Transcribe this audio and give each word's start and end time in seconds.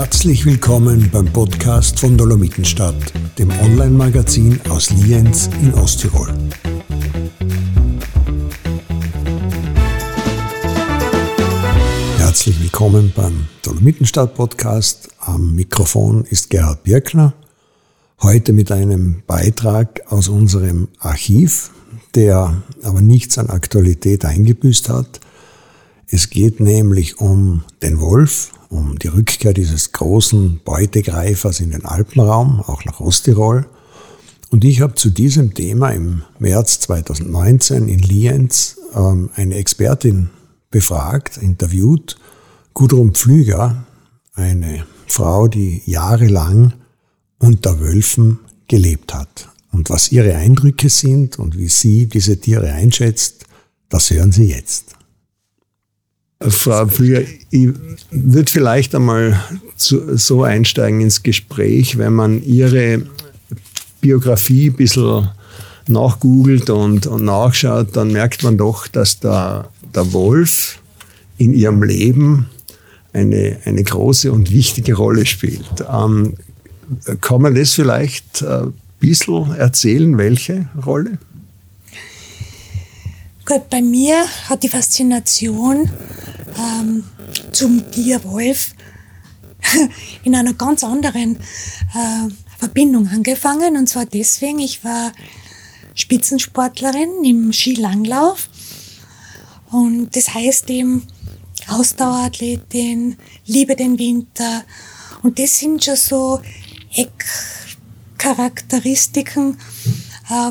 Herzlich 0.00 0.46
willkommen 0.46 1.10
beim 1.10 1.26
Podcast 1.26 1.98
von 1.98 2.16
Dolomitenstadt, 2.16 2.94
dem 3.36 3.50
Online-Magazin 3.50 4.60
aus 4.68 4.90
Lienz 4.90 5.50
in 5.60 5.74
Osttirol. 5.74 6.32
Herzlich 12.16 12.62
willkommen 12.62 13.12
beim 13.16 13.48
Dolomitenstadt 13.62 14.36
Podcast. 14.36 15.08
Am 15.18 15.56
Mikrofon 15.56 16.24
ist 16.26 16.48
Gerhard 16.48 16.84
Birkner. 16.84 17.34
Heute 18.22 18.52
mit 18.52 18.70
einem 18.70 19.24
Beitrag 19.26 20.02
aus 20.12 20.28
unserem 20.28 20.86
Archiv, 21.00 21.72
der 22.14 22.62
aber 22.84 23.00
nichts 23.00 23.36
an 23.36 23.50
Aktualität 23.50 24.24
eingebüßt 24.24 24.90
hat. 24.90 25.18
Es 26.10 26.30
geht 26.30 26.58
nämlich 26.58 27.20
um 27.20 27.64
den 27.82 28.00
Wolf, 28.00 28.52
um 28.70 28.98
die 28.98 29.08
Rückkehr 29.08 29.52
dieses 29.52 29.92
großen 29.92 30.60
Beutegreifers 30.64 31.60
in 31.60 31.70
den 31.70 31.84
Alpenraum, 31.84 32.60
auch 32.60 32.84
nach 32.86 33.00
Osttirol. 33.00 33.66
Und 34.50 34.64
ich 34.64 34.80
habe 34.80 34.94
zu 34.94 35.10
diesem 35.10 35.52
Thema 35.52 35.90
im 35.90 36.22
März 36.38 36.80
2019 36.80 37.88
in 37.88 37.98
Lienz 37.98 38.78
ähm, 38.94 39.28
eine 39.34 39.56
Expertin 39.56 40.30
befragt, 40.70 41.36
interviewt, 41.36 42.16
Gudrun 42.72 43.12
Pflüger, 43.12 43.84
eine 44.32 44.86
Frau, 45.06 45.46
die 45.46 45.82
jahrelang 45.84 46.72
unter 47.38 47.80
Wölfen 47.80 48.38
gelebt 48.66 49.12
hat. 49.12 49.50
Und 49.72 49.90
was 49.90 50.10
ihre 50.10 50.34
Eindrücke 50.36 50.88
sind 50.88 51.38
und 51.38 51.58
wie 51.58 51.68
sie 51.68 52.06
diese 52.06 52.40
Tiere 52.40 52.72
einschätzt, 52.72 53.44
das 53.90 54.10
hören 54.10 54.32
Sie 54.32 54.46
jetzt. 54.46 54.97
Frau 56.40 56.86
Pflüger, 56.86 57.22
ich 57.50 57.70
würde 58.10 58.50
vielleicht 58.50 58.94
einmal 58.94 59.42
zu, 59.76 60.16
so 60.16 60.44
einsteigen 60.44 61.00
ins 61.00 61.22
Gespräch, 61.22 61.98
wenn 61.98 62.12
man 62.12 62.42
Ihre 62.44 63.02
Biografie 64.00 64.70
ein 64.70 64.76
bisschen 64.76 65.30
nachgoogelt 65.88 66.70
und, 66.70 67.06
und 67.06 67.24
nachschaut, 67.24 67.96
dann 67.96 68.12
merkt 68.12 68.44
man 68.44 68.56
doch, 68.56 68.86
dass 68.86 69.18
der, 69.18 69.68
der 69.94 70.12
Wolf 70.12 70.80
in 71.38 71.54
ihrem 71.54 71.82
Leben 71.82 72.46
eine, 73.12 73.58
eine 73.64 73.82
große 73.82 74.30
und 74.30 74.52
wichtige 74.52 74.94
Rolle 74.94 75.26
spielt. 75.26 75.84
Ähm, 75.90 76.34
kann 77.20 77.42
man 77.42 77.54
das 77.54 77.72
vielleicht 77.72 78.44
ein 78.44 78.74
bisschen 79.00 79.54
erzählen, 79.54 80.16
welche 80.18 80.68
Rolle? 80.86 81.18
Gut, 83.44 83.70
bei 83.70 83.80
mir 83.80 84.24
hat 84.48 84.62
die 84.62 84.68
Faszination 84.68 85.88
ähm, 86.58 87.04
zum 87.52 87.90
Tierwolf 87.90 88.74
in 90.24 90.34
einer 90.34 90.54
ganz 90.54 90.82
anderen 90.84 91.36
äh, 91.36 92.28
Verbindung 92.58 93.08
angefangen. 93.08 93.76
Und 93.76 93.88
zwar 93.88 94.06
deswegen, 94.06 94.58
ich 94.58 94.82
war 94.84 95.12
Spitzensportlerin 95.94 97.24
im 97.24 97.52
Skilanglauf. 97.52 98.48
Und 99.70 100.16
das 100.16 100.34
heißt 100.34 100.68
eben 100.70 101.04
Ausdauerathletin, 101.68 103.16
liebe 103.46 103.76
den 103.76 103.98
Winter. 103.98 104.64
Und 105.22 105.38
das 105.38 105.58
sind 105.58 105.84
schon 105.84 105.96
so 105.96 106.40
Eckcharakteristiken 106.94 109.58
äh, 110.30 110.50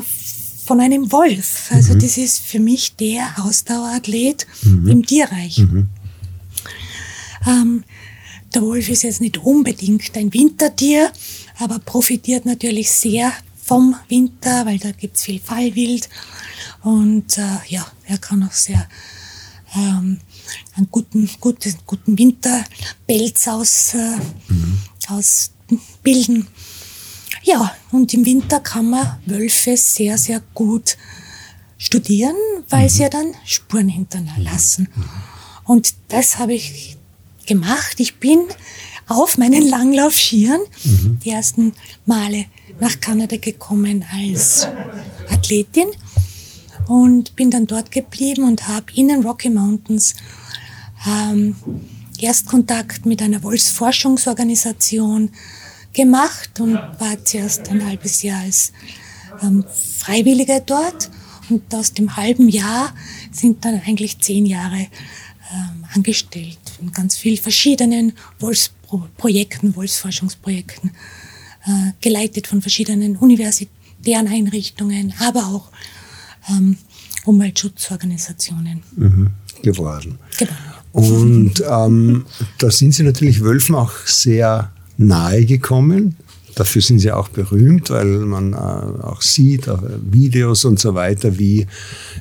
von 0.64 0.80
einem 0.80 1.10
Wolf. 1.10 1.70
Also 1.72 1.94
mhm. 1.94 2.00
das 2.00 2.18
ist 2.18 2.40
für 2.40 2.60
mich 2.60 2.94
der 2.96 3.34
Ausdauerathlet 3.38 4.46
mhm. 4.62 4.88
im 4.88 5.06
Tierreich. 5.06 5.58
Mhm. 5.58 5.88
Ähm, 7.48 7.84
der 8.54 8.62
Wolf 8.62 8.88
ist 8.88 9.02
jetzt 9.02 9.20
nicht 9.20 9.38
unbedingt 9.38 10.16
ein 10.16 10.32
Wintertier, 10.32 11.12
aber 11.58 11.78
profitiert 11.78 12.46
natürlich 12.46 12.90
sehr 12.90 13.32
vom 13.62 13.94
Winter, 14.08 14.64
weil 14.64 14.78
da 14.78 14.90
gibt's 14.92 15.24
viel 15.24 15.40
Fallwild. 15.40 16.08
Und 16.82 17.36
äh, 17.36 17.58
ja, 17.68 17.86
er 18.04 18.18
kann 18.18 18.42
auch 18.42 18.52
sehr 18.52 18.88
ähm, 19.74 20.18
einen 20.74 20.88
guten, 20.90 21.28
guten, 21.40 21.74
guten 21.86 22.18
Winterpelz 22.18 23.48
aus, 23.48 23.94
äh, 23.94 24.16
mhm. 24.48 24.78
ausbilden. 25.08 26.46
Ja, 27.42 27.74
und 27.92 28.14
im 28.14 28.24
Winter 28.24 28.60
kann 28.60 28.90
man 28.90 29.18
Wölfe 29.26 29.76
sehr, 29.76 30.16
sehr 30.16 30.42
gut 30.54 30.96
studieren, 31.76 32.36
weil 32.70 32.84
mhm. 32.84 32.88
sie 32.88 33.02
ja 33.02 33.08
dann 33.10 33.34
Spuren 33.44 33.88
hinterlassen. 33.88 34.88
Mhm. 34.94 35.04
Und 35.64 35.94
das 36.08 36.38
habe 36.38 36.54
ich 36.54 36.97
gemacht. 37.48 37.98
Ich 37.98 38.16
bin 38.16 38.40
auf 39.08 39.38
meinen 39.38 39.66
Langlaufschieren 39.66 40.60
mhm. 40.84 41.18
die 41.24 41.30
ersten 41.30 41.72
Male 42.06 42.44
nach 42.78 43.00
Kanada 43.00 43.36
gekommen 43.38 44.04
als 44.12 44.68
Athletin 45.30 45.88
und 46.86 47.34
bin 47.34 47.50
dann 47.50 47.66
dort 47.66 47.90
geblieben 47.90 48.44
und 48.44 48.68
habe 48.68 48.86
in 48.94 49.08
den 49.08 49.24
Rocky 49.24 49.50
Mountains 49.50 50.14
ähm, 51.06 51.56
Erstkontakt 52.20 53.06
mit 53.06 53.22
einer 53.22 53.42
Wolfsforschungsorganisation 53.42 55.30
gemacht 55.92 56.60
und 56.60 56.74
war 56.74 57.24
zuerst 57.24 57.68
ein 57.70 57.86
halbes 57.86 58.22
Jahr 58.22 58.42
als 58.42 58.72
ähm, 59.42 59.64
Freiwillige 59.98 60.62
dort 60.64 61.10
und 61.48 61.74
aus 61.74 61.92
dem 61.92 62.16
halben 62.16 62.48
Jahr 62.48 62.92
sind 63.30 63.64
dann 63.64 63.80
eigentlich 63.86 64.18
zehn 64.18 64.44
Jahre 64.46 64.88
ähm, 65.52 65.86
angestellt 65.94 66.57
in 66.80 66.92
ganz 66.92 67.16
vielen 67.16 67.36
verschiedenen 67.36 68.12
Wolfsprojekten, 68.40 69.74
Wolfsforschungsprojekten, 69.76 70.90
äh, 71.66 71.92
geleitet 72.00 72.46
von 72.46 72.60
verschiedenen 72.60 73.16
universitären 73.16 74.28
Einrichtungen, 74.28 75.14
aber 75.18 75.46
auch 75.46 75.70
ähm, 76.48 76.76
Umweltschutzorganisationen. 77.24 78.82
Mhm, 78.96 79.30
geworden. 79.62 80.18
Genau. 80.38 80.52
Und 80.92 81.62
ähm, 81.68 82.24
da 82.58 82.70
sind 82.70 82.94
Sie 82.94 83.02
natürlich 83.02 83.42
Wölfen 83.42 83.74
auch 83.74 83.92
sehr 84.06 84.72
nahe 84.96 85.44
gekommen. 85.44 86.16
Dafür 86.54 86.82
sind 86.82 86.98
sie 86.98 87.12
auch 87.12 87.28
berühmt, 87.28 87.90
weil 87.90 88.06
man 88.06 88.52
äh, 88.52 88.56
auch 88.56 89.22
sieht, 89.22 89.68
auch 89.68 89.82
Videos 90.10 90.64
und 90.64 90.80
so 90.80 90.94
weiter, 90.94 91.38
wie, 91.38 91.66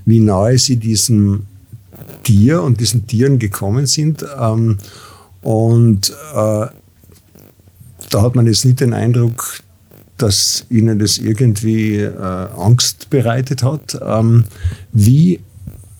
wie 0.06 0.20
nahe 0.20 0.60
sie 0.60 0.78
diesem 0.78 1.48
Tier 2.28 2.62
und 2.62 2.82
diesen 2.82 3.08
Tieren 3.08 3.40
gekommen 3.40 3.88
sind. 3.88 4.26
Ähm, 4.38 4.80
und 5.42 6.10
äh, 6.10 6.68
da 8.10 8.22
hat 8.22 8.36
man 8.36 8.48
jetzt 8.48 8.66
nicht 8.66 8.82
den 8.82 8.94
Eindruck, 8.94 9.62
dass 10.18 10.66
ihnen 10.70 11.00
das 11.00 11.20
irgendwie 11.20 12.00
äh, 12.00 12.18
Angst 12.18 13.10
bereitet 13.10 13.64
hat. 13.64 13.98
Ähm, 14.06 14.44
wie, 14.92 15.40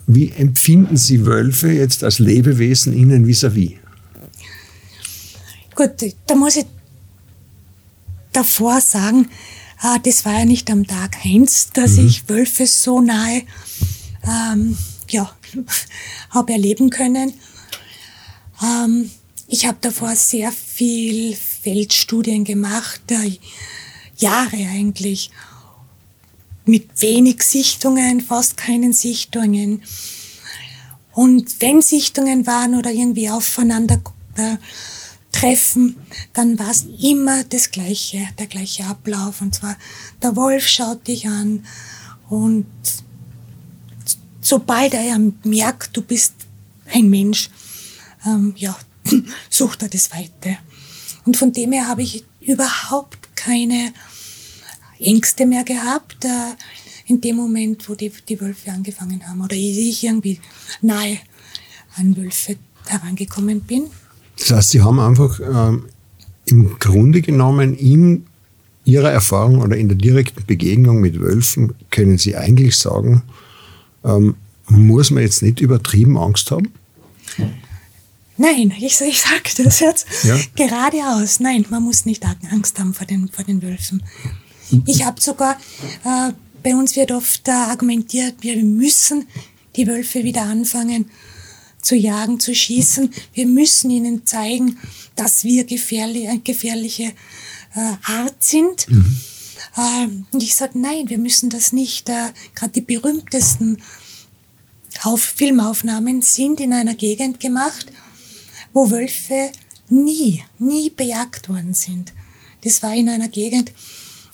wie 0.06 0.32
empfinden 0.32 0.98
Sie 0.98 1.26
Wölfe 1.26 1.72
jetzt 1.72 2.04
als 2.04 2.20
Lebewesen 2.20 2.92
Ihnen 2.92 3.26
vis-à-vis? 3.26 3.72
-vis? 3.72 3.78
Gut, 5.76 6.14
da 6.26 6.36
muss 6.36 6.58
ich 6.58 6.66
davor 8.34 8.82
sagen, 8.82 9.30
äh, 9.82 9.98
das 10.04 10.26
war 10.26 10.40
ja 10.40 10.46
nicht 10.46 10.70
am 10.72 10.86
Tag 10.86 11.20
eins, 11.24 11.70
dass 11.72 11.96
mhm. 11.96 12.08
ich 12.08 12.28
Wölfe 12.28 12.68
so 12.68 13.00
nahe 13.00 13.44
ähm, 14.26 14.78
ja, 15.10 15.32
habe 16.30 16.54
erleben 16.54 16.90
können. 16.90 17.34
Ähm, 18.64 19.12
ich 19.48 19.66
habe 19.66 19.78
davor 19.82 20.16
sehr 20.16 20.52
viel 20.52 21.36
Feldstudien 21.36 22.44
gemacht, 22.44 23.02
äh, 23.10 23.38
Jahre 24.18 24.58
eigentlich, 24.58 25.32
mit 26.66 27.02
wenig 27.02 27.44
Sichtungen, 27.44 28.20
fast 28.22 28.58
keinen 28.58 28.92
Sichtungen. 28.92 29.84
Und 31.14 31.62
wenn 31.62 31.82
Sichtungen 31.82 32.46
waren 32.46 32.76
oder 32.76 32.92
irgendwie 32.92 33.30
aufeinander 33.30 34.02
äh, 34.36 34.58
treffen, 35.32 35.96
dann 36.34 36.60
war 36.60 36.72
es 36.72 36.86
immer 37.02 37.44
das 37.46 37.72
gleiche, 37.72 38.28
der 38.38 38.48
gleiche 38.48 38.86
Ablauf. 38.86 39.42
Und 39.42 39.56
zwar, 39.56 39.78
der 40.22 40.36
Wolf 40.36 40.68
schaut 40.68 41.08
dich 41.08 41.28
an 41.28 41.66
und 42.30 42.66
sobald 44.48 44.94
er 44.94 45.20
merkt, 45.44 45.96
du 45.96 46.02
bist 46.02 46.34
ein 46.94 47.10
Mensch, 47.10 47.50
ähm, 48.26 48.54
ja, 48.56 48.78
sucht 49.50 49.84
er 49.84 49.90
das 49.90 50.12
Weite. 50.12 50.58
Und 51.26 51.36
von 51.36 51.52
dem 51.52 51.74
her 51.74 51.88
habe 51.88 52.02
ich 52.02 52.24
überhaupt 52.40 53.36
keine 53.36 53.92
Ängste 55.00 55.46
mehr 55.46 55.64
gehabt, 55.64 56.24
äh, 56.24 56.56
in 57.08 57.20
dem 57.20 57.36
Moment, 57.36 57.88
wo 57.90 57.96
die, 57.96 58.12
die 58.28 58.40
Wölfe 58.40 58.72
angefangen 58.72 59.22
haben 59.28 59.42
oder 59.42 59.56
ich 59.56 60.04
irgendwie 60.04 60.40
nahe 60.82 61.18
an 61.96 62.16
Wölfe 62.16 62.56
herangekommen 62.86 63.62
bin. 63.62 63.88
Das 64.38 64.52
heißt, 64.52 64.70
Sie 64.70 64.82
haben 64.82 65.00
einfach 65.00 65.40
ähm, 65.40 65.86
im 66.46 66.80
Grunde 66.80 67.22
genommen 67.22 67.76
in 67.76 68.26
Ihrer 68.86 69.12
Erfahrung 69.12 69.62
oder 69.62 69.76
in 69.76 69.90
der 69.90 69.98
direkten 69.98 70.46
Begegnung 70.46 71.02
mit 71.02 71.20
Wölfen, 71.20 71.74
können 71.92 72.18
Sie 72.18 72.38
eigentlich 72.38 72.78
sagen, 72.78 73.24
ähm, 74.08 74.36
muss 74.70 75.12
man 75.12 75.24
jetzt 75.24 75.42
nicht 75.44 75.60
übertrieben 75.60 76.18
Angst 76.18 76.52
haben? 76.52 76.74
Nein, 78.38 78.74
ich, 78.78 79.02
ich 79.02 79.22
sage 79.22 79.64
das 79.64 79.80
jetzt 79.80 80.06
ja. 80.24 80.38
geradeaus. 80.56 81.40
Nein, 81.40 81.66
man 81.70 81.84
muss 81.84 82.06
nicht 82.06 82.24
Angst 82.52 82.80
haben 82.80 82.94
vor 82.94 83.08
den, 83.08 83.30
vor 83.30 83.44
den 83.44 83.62
Wölfen. 83.62 84.04
Ich 84.86 85.06
habe 85.06 85.22
sogar, 85.22 85.58
äh, 86.04 86.34
bei 86.62 86.76
uns 86.76 86.96
wird 86.96 87.12
oft 87.12 87.48
äh, 87.48 87.52
argumentiert, 87.52 88.36
wir 88.42 88.58
müssen 88.64 89.28
die 89.76 89.88
Wölfe 89.88 90.24
wieder 90.24 90.44
anfangen 90.44 91.10
zu 91.82 91.96
jagen, 91.96 92.40
zu 92.40 92.54
schießen. 92.54 93.12
Wir 93.34 93.48
müssen 93.48 93.90
ihnen 93.90 94.26
zeigen, 94.26 94.78
dass 95.16 95.44
wir 95.44 95.64
gefährlich, 95.64 96.28
eine 96.28 96.40
gefährliche 96.40 97.14
äh, 97.76 97.94
Art 98.04 98.44
sind. 98.44 98.90
Mhm. 98.90 99.18
Äh, 99.78 100.08
und 100.32 100.44
ich 100.44 100.56
sage, 100.56 100.78
nein, 100.80 101.10
wir 101.10 101.18
müssen 101.18 101.50
das 101.50 101.72
nicht. 101.72 102.10
Äh, 102.10 102.32
Gerade 102.56 102.74
die 102.74 102.82
berühmtesten 102.82 103.78
Filmaufnahmen 105.18 106.22
sind 106.22 106.60
in 106.60 106.74
einer 106.74 106.96
Gegend 106.96 107.40
gemacht, 107.40 107.88
wo 108.74 108.90
Wölfe 108.90 109.52
nie, 109.90 110.44
nie 110.60 110.90
bejagt 110.90 111.50
worden 111.50 111.74
sind. 111.74 112.14
Das 112.62 112.84
war 112.84 112.94
in 112.94 113.10
einer 113.10 113.30
Gegend 113.30 113.72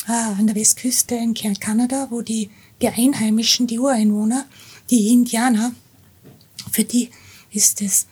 äh, 0.07 0.11
an 0.11 0.47
der 0.47 0.55
Westküste 0.55 1.15
in 1.15 1.33
Kanada, 1.33 2.07
wo 2.09 2.21
die, 2.21 2.49
die 2.81 2.87
Einheimischen, 2.87 3.67
die 3.67 3.79
Ureinwohner, 3.79 4.45
die 4.89 5.11
Indianer, 5.11 5.73
für 6.71 6.83
die 6.83 7.09
ist 7.51 7.81
es 7.81 8.07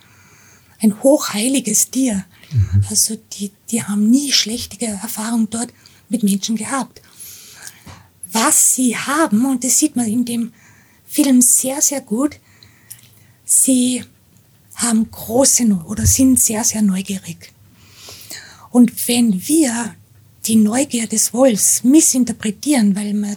ein 0.82 1.02
hochheiliges 1.02 1.90
Tier. 1.90 2.26
Mhm. 2.52 2.86
Also 2.90 3.18
die, 3.34 3.52
die 3.70 3.84
haben 3.84 4.10
nie 4.10 4.32
schlechte 4.32 4.86
Erfahrungen 4.86 5.50
dort 5.50 5.74
mit 6.10 6.24
Menschen 6.24 6.56
gehabt. 6.56 7.02
Was 8.32 8.76
sie 8.76 8.96
haben, 8.96 9.46
und 9.46 9.64
das 9.64 9.80
sieht 9.80 9.96
man 9.96 10.08
in 10.08 10.26
dem 10.26 10.54
Film 11.12 11.42
sehr, 11.42 11.82
sehr 11.82 12.00
gut, 12.00 12.38
sie 13.44 14.02
haben 14.76 15.12
große 15.12 15.66
oder 15.86 16.06
sind 16.06 16.40
sehr, 16.40 16.64
sehr 16.64 16.82
neugierig. 16.82 17.52
Und 18.70 19.10
wenn 19.10 19.46
wir 19.46 19.94
die 20.46 20.56
Neugier 20.56 21.08
des 21.08 21.34
Wolfs 21.34 21.84
missinterpretieren, 21.84 22.96
weil 22.96 23.14
wir 23.14 23.36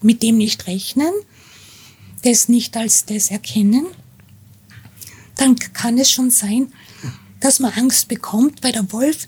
mit 0.00 0.22
dem 0.22 0.38
nicht 0.38 0.68
rechnen, 0.68 1.12
das 2.22 2.48
nicht 2.48 2.76
als 2.76 3.04
das 3.04 3.32
erkennen, 3.32 3.86
dann 5.34 5.56
kann 5.56 5.98
es 5.98 6.12
schon 6.12 6.30
sein, 6.30 6.72
dass 7.40 7.58
man 7.58 7.72
Angst 7.72 8.06
bekommt, 8.06 8.62
weil 8.62 8.72
der 8.72 8.92
Wolf, 8.92 9.26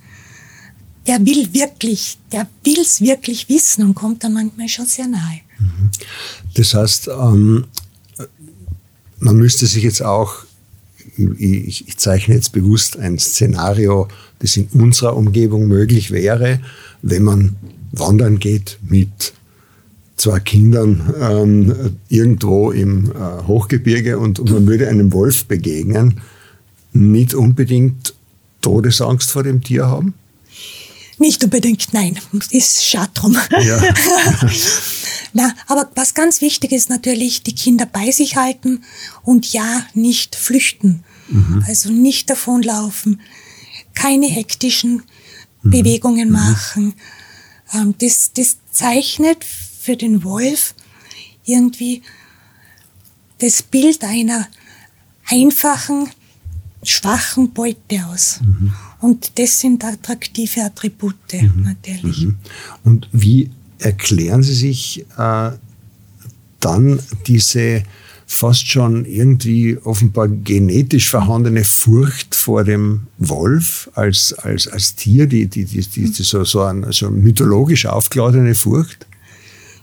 der 1.09 1.27
will 1.27 1.53
wirklich, 1.53 2.19
der 2.31 2.49
will 2.63 2.79
es 2.79 3.01
wirklich 3.01 3.49
wissen 3.49 3.85
und 3.85 3.95
kommt 3.95 4.23
dann 4.23 4.35
manchmal 4.35 4.69
schon 4.69 4.87
sehr 4.87 5.09
nahe. 5.09 5.41
Mhm. 5.59 5.91
Das 6.55 6.75
heißt, 6.75 7.09
ähm, 7.09 7.67
man 9.21 9.37
müsste 9.37 9.67
sich 9.67 9.85
jetzt 9.85 10.03
auch 10.03 10.45
ich, 11.17 11.89
ich 11.89 11.97
zeichne 11.97 12.35
jetzt 12.35 12.53
bewusst 12.53 12.99
ein 12.99 13.19
Szenario, 13.19 14.09
das 14.39 14.57
in 14.57 14.69
unserer 14.73 15.17
Umgebung 15.17 15.67
möglich 15.67 16.11
wäre, 16.11 16.61
wenn 17.03 17.23
man 17.23 17.57
wandern 17.93 18.39
geht 18.39 18.79
mit 18.83 19.33
zwei 20.17 20.39
Kindern 20.41 21.15
ähm, 21.21 21.97
irgendwo 22.09 22.71
im 22.71 23.11
äh, 23.13 23.47
Hochgebirge 23.47 24.19
und, 24.19 24.39
und, 24.39 24.51
man 24.51 24.67
würde 24.67 24.89
einem 24.89 25.13
Wolf 25.13 25.47
begegnen, 25.47 26.21
nicht 26.93 27.35
unbedingt 27.35 28.15
Todesangst 28.61 29.31
vor 29.31 29.43
dem 29.43 29.63
Tier 29.63 29.87
haben? 29.87 30.15
Nicht 31.19 31.43
unbedingt, 31.45 31.93
nein. 31.93 32.19
Ist 32.51 32.85
schade 32.85 33.11
drum. 33.15 33.37
Ja. 33.63 33.83
Na, 35.33 35.55
aber 35.67 35.91
was 35.95 36.15
ganz 36.15 36.41
wichtig 36.41 36.73
ist 36.73 36.91
natürlich, 36.91 37.43
die 37.43 37.55
Kinder 37.55 37.87
bei 37.87 38.11
sich 38.11 38.37
halten 38.37 38.83
und 39.23 39.53
ja, 39.53 39.87
nicht 39.95 40.37
flüchten. 40.37 41.05
Mhm. 41.29 41.65
Also 41.67 41.91
nicht 41.91 42.31
davonlaufen, 42.31 43.21
keine 43.95 44.27
hektischen 44.27 45.03
mhm. 45.63 45.71
Bewegungen 45.71 46.29
mhm. 46.29 46.35
machen. 46.35 46.95
Ähm, 47.73 47.95
das, 47.99 48.33
das 48.33 48.59
zeichnet 48.73 49.45
für 49.45 49.97
den 49.97 50.25
Wolf 50.25 50.75
irgendwie 51.45 52.03
das 53.39 53.63
Bild 53.63 54.05
einer 54.05 54.47
einfachen, 55.27 56.09
schwachen 56.83 57.53
Beute 57.53 58.07
aus. 58.07 58.41
Mhm. 58.43 58.73
Und 59.01 59.39
das 59.39 59.59
sind 59.59 59.85
attraktive 59.85 60.63
Attribute 60.63 61.33
mhm. 61.33 61.63
natürlich. 61.63 62.27
Mhm. 62.27 62.37
Und 62.85 63.09
wie 63.13 63.51
erklären 63.81 64.43
Sie 64.43 64.55
sich 64.55 65.07
äh, 65.19 65.51
dann 66.61 67.01
diese 67.27 67.83
fast 68.27 68.69
schon 68.69 69.07
irgendwie 69.07 69.77
offenbar 69.83 70.29
genetisch 70.29 71.11
vorhandene 71.11 71.65
Furcht 71.65 72.37
vor 72.37 72.63
dem 72.63 73.09
Wolf 73.19 73.91
als, 73.95 74.33
als, 74.33 74.69
als 74.69 74.95
Tier, 74.95 75.27
die, 75.27 75.47
die, 75.47 75.65
die, 75.65 75.81
die, 75.81 76.07
so, 76.07 76.45
so, 76.45 76.63
ein, 76.63 76.87
so 76.91 77.11
mythologisch 77.11 77.87
aufgeladene 77.87 78.55
Furcht? 78.55 79.07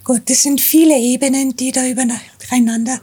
Gut, 0.05 0.21
das 0.29 0.43
sind 0.43 0.61
viele 0.61 0.97
Ebenen, 0.97 1.57
die 1.57 1.73
da 1.73 1.81
übereinander 1.85 3.01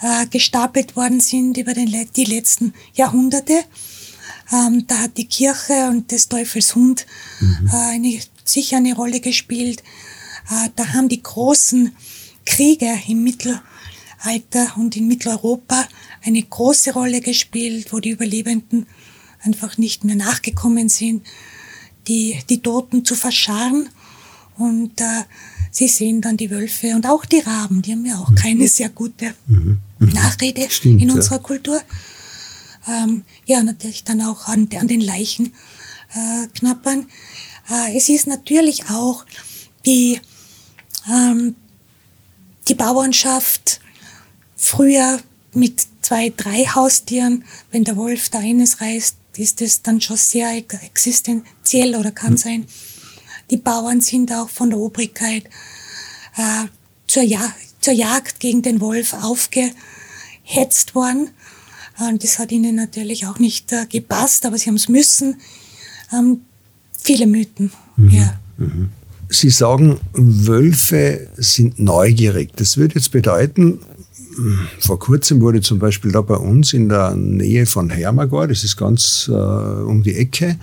äh, 0.00 0.26
gestapelt 0.30 0.94
worden 0.94 1.18
sind 1.18 1.56
über 1.56 1.74
den, 1.74 1.92
die 2.14 2.24
letzten 2.24 2.72
Jahrhunderte. 2.94 3.64
Ähm, 4.52 4.84
da 4.86 4.98
hat 4.98 5.16
die 5.16 5.26
Kirche 5.26 5.88
und 5.90 6.12
des 6.12 6.28
Teufels 6.28 6.76
Hund 6.76 7.06
mhm. 7.40 7.66
äh, 7.66 7.94
eine, 7.94 8.20
sicher 8.44 8.78
eine 8.78 8.94
Rolle 8.94 9.20
gespielt. 9.20 9.82
Äh, 10.50 10.70
da 10.76 10.92
haben 10.92 11.08
die 11.08 11.22
großen 11.22 11.94
Kriege 12.44 12.92
im 13.08 13.22
Mittelalter 13.22 14.76
und 14.76 14.96
in 14.96 15.08
Mitteleuropa 15.08 15.86
eine 16.22 16.42
große 16.42 16.92
Rolle 16.92 17.20
gespielt, 17.20 17.92
wo 17.92 18.00
die 18.00 18.10
Überlebenden 18.10 18.86
einfach 19.42 19.78
nicht 19.78 20.04
mehr 20.04 20.16
nachgekommen 20.16 20.88
sind, 20.88 21.26
die, 22.08 22.38
die 22.48 22.60
Toten 22.60 23.04
zu 23.04 23.14
verscharren. 23.14 23.88
Und 24.56 25.00
äh, 25.00 25.22
sie 25.70 25.88
sehen 25.88 26.20
dann 26.20 26.36
die 26.36 26.50
Wölfe 26.50 26.94
und 26.94 27.06
auch 27.06 27.24
die 27.24 27.40
Raben, 27.40 27.82
die 27.82 27.92
haben 27.92 28.04
ja 28.04 28.18
auch 28.18 28.34
keine 28.34 28.68
sehr 28.68 28.90
gute 28.90 29.34
mhm. 29.46 29.78
Mhm. 29.98 30.08
Nachrede 30.10 30.68
Stimmt, 30.68 31.00
in 31.00 31.10
unserer 31.10 31.36
ja. 31.36 31.42
Kultur 31.42 31.80
ähm, 32.88 33.24
ja, 33.46 33.62
natürlich 33.62 34.04
dann 34.04 34.20
auch 34.22 34.48
an, 34.48 34.68
an 34.78 34.88
den 34.88 35.00
Leichen 35.00 35.52
äh, 36.14 36.46
knappern. 36.54 37.06
Äh, 37.70 37.96
es 37.96 38.08
ist 38.08 38.26
natürlich 38.26 38.88
auch 38.90 39.24
die, 39.86 40.20
ähm, 41.10 41.56
die 42.68 42.74
Bauernschaft 42.74 43.80
früher 44.56 45.20
mit 45.52 45.86
zwei, 46.00 46.30
drei 46.30 46.64
Haustieren, 46.64 47.44
wenn 47.70 47.84
der 47.84 47.96
Wolf 47.96 48.28
da 48.30 48.38
eines 48.38 48.80
reißt, 48.80 49.16
ist 49.36 49.62
es 49.62 49.82
dann 49.82 50.00
schon 50.00 50.16
sehr 50.16 50.54
existenziell 50.56 51.96
oder 51.96 52.10
kann 52.10 52.32
mhm. 52.32 52.38
sein. 52.38 52.66
Die 53.50 53.56
Bauern 53.56 54.00
sind 54.00 54.32
auch 54.32 54.48
von 54.48 54.70
der 54.70 54.78
Obrigkeit 54.78 55.44
äh, 56.36 56.66
zur, 57.06 57.22
ja 57.22 57.52
zur 57.80 57.92
Jagd 57.92 58.40
gegen 58.40 58.62
den 58.62 58.80
Wolf 58.80 59.12
aufgehetzt 59.12 60.94
worden. 60.94 61.30
Und 61.98 62.24
das 62.24 62.38
hat 62.38 62.52
ihnen 62.52 62.76
natürlich 62.76 63.26
auch 63.26 63.38
nicht 63.38 63.72
äh, 63.72 63.86
gepasst, 63.86 64.46
aber 64.46 64.56
sie 64.56 64.68
haben 64.68 64.76
es 64.76 64.88
müssen. 64.88 65.40
Ähm, 66.12 66.44
viele 67.02 67.26
Mythen. 67.26 67.70
Mhm. 67.96 68.10
Ja. 68.10 68.34
Mhm. 68.58 68.88
Sie 69.28 69.50
sagen, 69.50 69.98
Wölfe 70.12 71.28
sind 71.36 71.78
neugierig. 71.78 72.50
Das 72.56 72.76
würde 72.76 72.96
jetzt 72.96 73.12
bedeuten, 73.12 73.78
vor 74.80 74.98
kurzem 74.98 75.40
wurde 75.40 75.60
zum 75.60 75.78
Beispiel 75.78 76.12
da 76.12 76.20
bei 76.20 76.36
uns 76.36 76.72
in 76.72 76.88
der 76.88 77.14
Nähe 77.14 77.66
von 77.66 77.90
Hermagor, 77.90 78.48
das 78.48 78.64
ist 78.64 78.76
ganz 78.76 79.28
äh, 79.28 79.32
um 79.32 80.02
die 80.02 80.14
Ecke, 80.14 80.58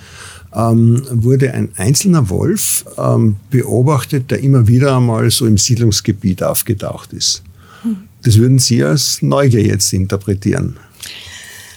ähm, 0.54 1.04
wurde 1.12 1.54
ein 1.54 1.70
einzelner 1.78 2.30
Wolf 2.30 2.86
ähm, 2.98 3.36
beobachtet, 3.52 4.32
der 4.32 4.40
immer 4.40 4.68
wieder 4.68 4.98
einmal 4.98 5.30
so 5.30 5.46
im 5.46 5.58
Siedlungsgebiet 5.58 6.44
aufgetaucht 6.44 7.14
ist. 7.14 7.44
Hm. 7.84 7.98
Das 8.24 8.38
würden 8.38 8.60
Sie 8.60 8.84
als 8.84 9.22
Neugier 9.22 9.66
jetzt 9.66 9.94
interpretieren. 9.94 10.78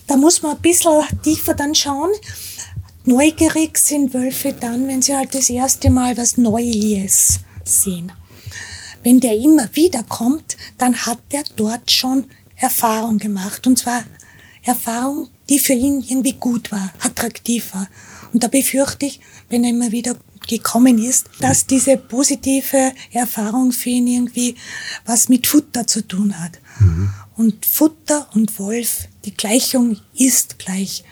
Da 0.06 0.16
muss 0.16 0.42
man 0.42 0.56
ein 0.56 0.62
bisschen 0.62 1.02
tiefer 1.22 1.54
dann 1.54 1.74
schauen. 1.74 2.10
Neugierig 3.04 3.78
sind 3.78 4.14
Wölfe 4.14 4.52
dann, 4.52 4.86
wenn 4.86 5.02
sie 5.02 5.16
halt 5.16 5.34
das 5.34 5.50
erste 5.50 5.90
Mal 5.90 6.16
was 6.16 6.36
Neues 6.36 7.40
sehen. 7.64 8.12
Wenn 9.02 9.18
der 9.18 9.36
immer 9.36 9.68
wieder 9.74 10.04
kommt, 10.04 10.56
dann 10.78 10.94
hat 10.94 11.18
der 11.32 11.42
dort 11.56 11.90
schon 11.90 12.26
Erfahrung 12.54 13.18
gemacht. 13.18 13.66
Und 13.66 13.78
zwar 13.78 14.04
Erfahrung, 14.62 15.28
die 15.48 15.58
für 15.58 15.72
ihn 15.72 16.00
irgendwie 16.00 16.34
gut 16.34 16.70
war, 16.70 16.92
attraktiv 17.00 17.74
war. 17.74 17.88
Und 18.32 18.44
da 18.44 18.48
befürchte 18.48 19.06
ich, 19.06 19.20
wenn 19.48 19.64
er 19.64 19.70
immer 19.70 19.90
wieder 19.90 20.16
gekommen 20.46 20.98
ist, 20.98 21.26
dass 21.40 21.66
diese 21.66 21.96
positive 21.96 22.92
Erfahrung 23.10 23.72
für 23.72 23.90
ihn 23.90 24.06
irgendwie 24.06 24.54
was 25.04 25.28
mit 25.28 25.46
Futter 25.46 25.86
zu 25.86 26.06
tun 26.06 26.38
hat. 26.38 26.52
Mhm. 26.78 27.10
Und 27.36 27.66
Futter 27.66 28.28
und 28.34 28.58
Wolf, 28.58 29.08
die 29.24 29.34
Gleichung 29.34 29.98
ist 30.14 30.58
gleich. 30.58 31.04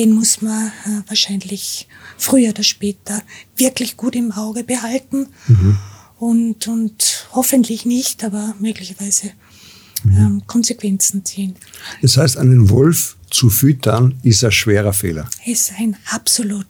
Den 0.00 0.12
muss 0.14 0.40
man 0.40 0.68
äh, 0.86 1.02
wahrscheinlich 1.08 1.86
früher 2.16 2.50
oder 2.50 2.62
später 2.62 3.22
wirklich 3.58 3.98
gut 3.98 4.16
im 4.16 4.32
Auge 4.32 4.64
behalten 4.64 5.26
mhm. 5.46 5.76
und, 6.18 6.68
und 6.68 7.28
hoffentlich 7.32 7.84
nicht, 7.84 8.24
aber 8.24 8.54
möglicherweise 8.60 9.32
mhm. 10.04 10.16
ähm, 10.16 10.42
Konsequenzen 10.46 11.22
ziehen. 11.26 11.54
Das 12.00 12.16
heißt, 12.16 12.38
einen 12.38 12.70
Wolf 12.70 13.18
zu 13.30 13.50
füttern, 13.50 14.18
ist 14.22 14.42
ein 14.42 14.52
schwerer 14.52 14.94
Fehler. 14.94 15.28
Ist 15.44 15.72
ein 15.78 15.94
absolut 16.10 16.66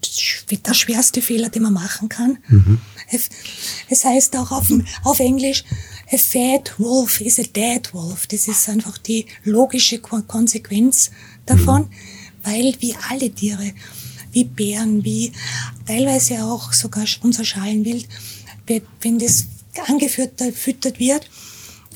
der 0.50 0.74
schwerste 0.74 1.22
Fehler, 1.22 1.50
den 1.50 1.62
man 1.62 1.74
machen 1.74 2.08
kann. 2.08 2.38
Mhm. 2.48 2.80
Es 3.88 4.04
heißt 4.04 4.36
auch 4.38 4.50
auf, 4.50 4.66
auf 5.04 5.20
Englisch, 5.20 5.62
a 6.12 6.16
fat 6.16 6.74
wolf 6.78 7.20
is 7.20 7.38
a 7.38 7.44
dead 7.44 7.94
wolf. 7.94 8.26
Das 8.26 8.48
ist 8.48 8.68
einfach 8.68 8.98
die 8.98 9.26
logische 9.44 10.00
Konsequenz 10.00 11.12
davon, 11.46 11.82
mhm. 11.82 11.90
Weil 12.42 12.74
wie 12.80 12.94
alle 13.08 13.30
Tiere, 13.30 13.72
wie 14.32 14.44
Bären, 14.44 15.04
wie 15.04 15.32
teilweise 15.86 16.44
auch 16.44 16.72
sogar 16.72 17.04
unser 17.22 17.44
Schalenwild, 17.44 18.06
wenn 19.00 19.18
das 19.18 19.46
angefüttert 19.88 20.98
wird, 20.98 21.30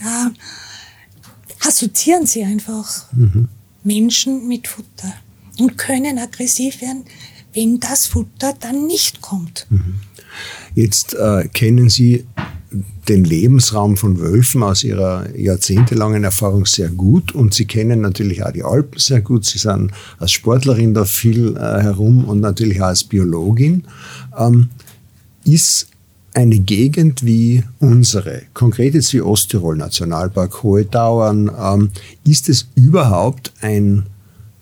äh, 0.01 1.67
assoziieren 1.67 2.27
sie 2.27 2.45
einfach 2.45 3.13
mhm. 3.13 3.49
Menschen 3.85 4.49
mit 4.49 4.67
Futter 4.69 5.15
und 5.59 5.79
können 5.79 6.19
aggressiv 6.19 6.81
werden, 6.81 7.05
wenn 7.53 7.79
das 7.79 8.07
Futter 8.07 8.55
dann 8.59 8.87
nicht 8.87 9.21
kommt. 9.21 9.67
Mhm. 9.71 10.01
Jetzt 10.75 11.15
äh, 11.15 11.49
kennen 11.49 11.89
Sie 11.89 12.27
den 13.09 13.25
Lebensraum 13.25 13.97
von 13.97 14.19
Wölfen 14.19 14.63
aus 14.63 14.85
ihrer 14.85 15.35
jahrzehntelangen 15.37 16.25
Erfahrung 16.25 16.67
sehr 16.67 16.89
gut 16.89 17.33
und 17.33 17.55
sie 17.55 17.67
kennen 17.67 18.01
natürlich 18.01 18.45
auch 18.45 18.53
die 18.53 18.65
Alpen 18.65 18.99
sehr 18.99 19.21
gut. 19.21 19.45
Sie 19.45 19.59
sind 19.59 19.93
als 20.19 20.33
Sportlerin 20.33 20.95
da 20.95 21.05
viel 21.05 21.57
äh, 21.57 21.83
herum 21.83 22.25
und 22.25 22.41
natürlich 22.41 22.81
auch 22.83 22.87
als 22.87 23.05
Biologin. 23.05 23.85
Ähm, 24.39 24.71
ist 25.45 25.89
eine 26.35 26.59
Gegend 26.59 27.25
wie 27.25 27.63
unsere, 27.79 28.43
konkret 28.55 28.95
jetzt 28.95 29.13
wie 29.13 29.21
Osttirol, 29.21 29.77
Nationalpark, 29.77 30.63
Hohe 30.63 30.89
Tauern, 30.89 31.51
ähm, 31.59 31.91
ist 32.25 32.49
es 32.49 32.67
überhaupt 32.75 33.53
ein 33.61 34.07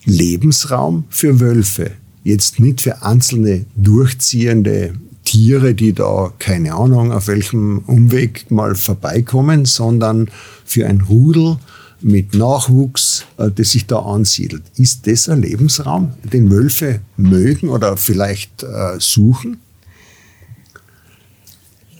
Lebensraum 0.04 1.04
für 1.08 1.40
Wölfe? 1.40 1.92
Jetzt 2.24 2.60
nicht 2.60 2.82
für 2.82 3.02
einzelne 3.02 3.64
durchziehende 3.74 4.94
Tiere, 5.32 5.72
die 5.72 5.94
da, 5.94 6.30
keine 6.38 6.74
Ahnung, 6.74 7.10
auf 7.10 7.26
welchem 7.26 7.78
Umweg 7.86 8.50
mal 8.50 8.74
vorbeikommen, 8.74 9.64
sondern 9.64 10.30
für 10.66 10.86
ein 10.86 11.00
Rudel 11.00 11.56
mit 12.02 12.34
Nachwuchs, 12.34 13.24
äh, 13.38 13.50
das 13.50 13.70
sich 13.70 13.86
da 13.86 14.00
ansiedelt. 14.00 14.62
Ist 14.76 15.06
das 15.06 15.30
ein 15.30 15.40
Lebensraum, 15.40 16.12
den 16.22 16.50
Wölfe 16.50 17.00
mögen 17.16 17.70
oder 17.70 17.96
vielleicht 17.96 18.62
äh, 18.62 18.98
suchen? 18.98 19.58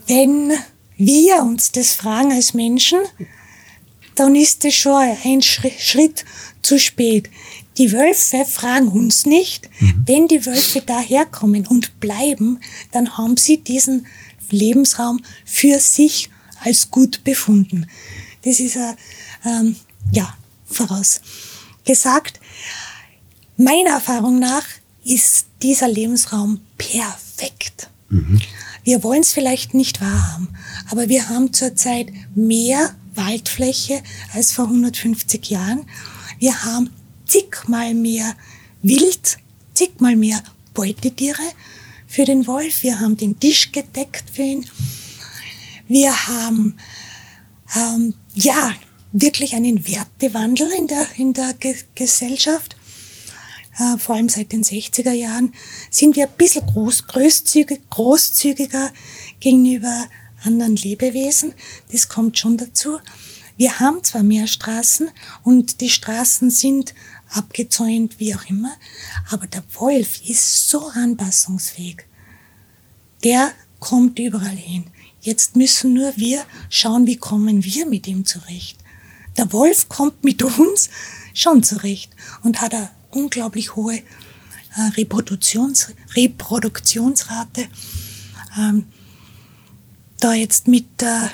Wenn 0.06 0.52
wir 0.98 1.42
uns 1.42 1.72
das 1.72 1.94
fragen 1.94 2.32
als 2.32 2.52
Menschen, 2.52 2.98
dann 4.14 4.36
ist 4.36 4.62
es 4.66 4.74
schon 4.74 5.00
ein 5.24 5.40
Schritt 5.40 6.26
zu 6.60 6.78
spät. 6.78 7.30
Die 7.78 7.92
Wölfe 7.92 8.44
fragen 8.44 8.88
uns 8.88 9.26
nicht. 9.26 9.68
Mhm. 9.80 10.02
Wenn 10.06 10.28
die 10.28 10.44
Wölfe 10.44 10.80
daherkommen 10.80 11.66
und 11.66 12.00
bleiben, 12.00 12.60
dann 12.90 13.16
haben 13.16 13.36
sie 13.36 13.58
diesen 13.58 14.06
Lebensraum 14.50 15.20
für 15.44 15.78
sich 15.78 16.30
als 16.60 16.90
gut 16.90 17.24
befunden. 17.24 17.86
Das 18.44 18.60
ist 18.60 18.76
äh, 18.76 18.94
ähm, 19.44 19.76
ja 20.12 20.34
vorausgesagt. 20.66 22.40
Meiner 23.56 23.90
Erfahrung 23.90 24.38
nach 24.38 24.64
ist 25.04 25.46
dieser 25.62 25.88
Lebensraum 25.88 26.60
perfekt. 26.78 27.88
Mhm. 28.08 28.40
Wir 28.84 29.02
wollen 29.04 29.22
es 29.22 29.32
vielleicht 29.32 29.74
nicht 29.74 30.00
wahrhaben, 30.00 30.48
aber 30.90 31.08
wir 31.08 31.28
haben 31.28 31.52
zurzeit 31.52 32.08
mehr 32.34 32.94
Waldfläche 33.14 34.02
als 34.32 34.52
vor 34.52 34.64
150 34.66 35.50
Jahren. 35.50 35.86
Wir 36.38 36.64
haben 36.64 36.90
zigmal 37.32 37.94
mehr 37.94 38.36
Wild, 38.82 39.38
zigmal 39.72 40.16
mehr 40.16 40.42
Beutetiere 40.74 41.42
für 42.06 42.26
den 42.26 42.46
Wolf. 42.46 42.82
Wir 42.82 43.00
haben 43.00 43.16
den 43.16 43.40
Tisch 43.40 43.72
gedeckt 43.72 44.24
für 44.30 44.42
ihn. 44.42 44.66
Wir 45.88 46.26
haben 46.28 46.76
ähm, 47.74 48.12
ja 48.34 48.74
wirklich 49.12 49.54
einen 49.54 49.86
Wertewandel 49.86 50.70
in 50.72 50.86
der, 50.88 51.06
in 51.16 51.32
der 51.32 51.54
Ge 51.54 51.74
Gesellschaft. 51.94 52.76
Äh, 53.78 53.96
vor 53.96 54.16
allem 54.16 54.28
seit 54.28 54.52
den 54.52 54.62
60er 54.62 55.12
Jahren 55.12 55.54
sind 55.90 56.16
wir 56.16 56.26
ein 56.26 56.36
bisschen 56.36 56.66
groß, 56.66 57.06
großzügig, 57.06 57.88
großzügiger 57.88 58.92
gegenüber 59.40 60.06
anderen 60.44 60.76
Lebewesen. 60.76 61.54
Das 61.92 62.10
kommt 62.10 62.38
schon 62.38 62.58
dazu. 62.58 62.98
Wir 63.56 63.80
haben 63.80 64.02
zwar 64.02 64.22
mehr 64.22 64.46
Straßen 64.46 65.10
und 65.44 65.80
die 65.80 65.90
Straßen 65.90 66.50
sind 66.50 66.94
abgezäunt, 67.32 68.18
wie 68.18 68.34
auch 68.34 68.44
immer. 68.48 68.72
Aber 69.30 69.46
der 69.46 69.62
Wolf 69.74 70.20
ist 70.28 70.68
so 70.68 70.88
anpassungsfähig. 70.88 72.04
Der 73.24 73.52
kommt 73.78 74.18
überall 74.18 74.56
hin. 74.56 74.84
Jetzt 75.20 75.56
müssen 75.56 75.94
nur 75.94 76.12
wir 76.16 76.44
schauen, 76.68 77.06
wie 77.06 77.16
kommen 77.16 77.64
wir 77.64 77.86
mit 77.86 78.06
ihm 78.06 78.24
zurecht. 78.24 78.78
Der 79.36 79.52
Wolf 79.52 79.88
kommt 79.88 80.24
mit 80.24 80.42
uns 80.42 80.90
schon 81.32 81.62
zurecht 81.62 82.10
und 82.42 82.60
hat 82.60 82.74
eine 82.74 82.90
unglaublich 83.10 83.76
hohe 83.76 83.96
äh, 83.96 84.02
Reproduktions 84.96 85.92
Reproduktionsrate. 86.14 87.68
Ähm, 88.58 88.86
da 90.18 90.34
jetzt 90.34 90.68
mit 90.68 91.00
der, 91.00 91.30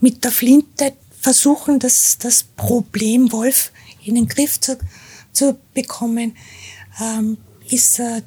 mit 0.00 0.24
der 0.24 0.32
Flinte 0.32 0.94
versuchen, 1.20 1.78
das, 1.78 2.18
das 2.18 2.42
Problem 2.42 3.30
Wolf 3.32 3.72
in 4.04 4.14
den 4.16 4.26
Griff 4.26 4.60
zu 4.60 4.78
zu 5.32 5.58
bekommen, 5.74 6.36
ähm, 7.00 7.38
ist 7.68 8.00
ein 8.00 8.22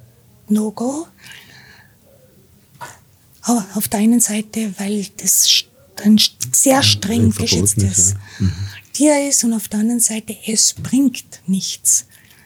No-Go. 0.50 1.08
Auf 3.76 3.88
der 3.90 4.00
einen 4.00 4.20
Seite, 4.20 4.74
weil 4.80 5.06
das 5.18 5.66
ein 6.04 6.20
sehr 6.52 6.82
streng 6.82 7.30
geschätztes 7.32 8.16
mhm. 8.40 8.52
Tier 8.92 9.30
ist 9.30 9.44
und 9.44 9.54
auf 9.54 9.68
der 9.68 9.82
anderen 9.82 10.00
Seite, 10.00 10.36
es 10.48 10.74
bringt 10.74 11.42
nichts. 11.46 12.06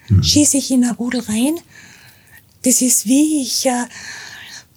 Mhm. 0.10 0.24
Schieße 0.24 0.58
ich 0.58 0.72
in 0.72 0.84
ein 0.84 0.96
Rudel 0.96 1.22
rein, 1.22 1.60
das 2.64 2.82
ist 2.82 3.06
wie 3.06 3.42
ich 3.42 3.66
äh, 3.66 3.86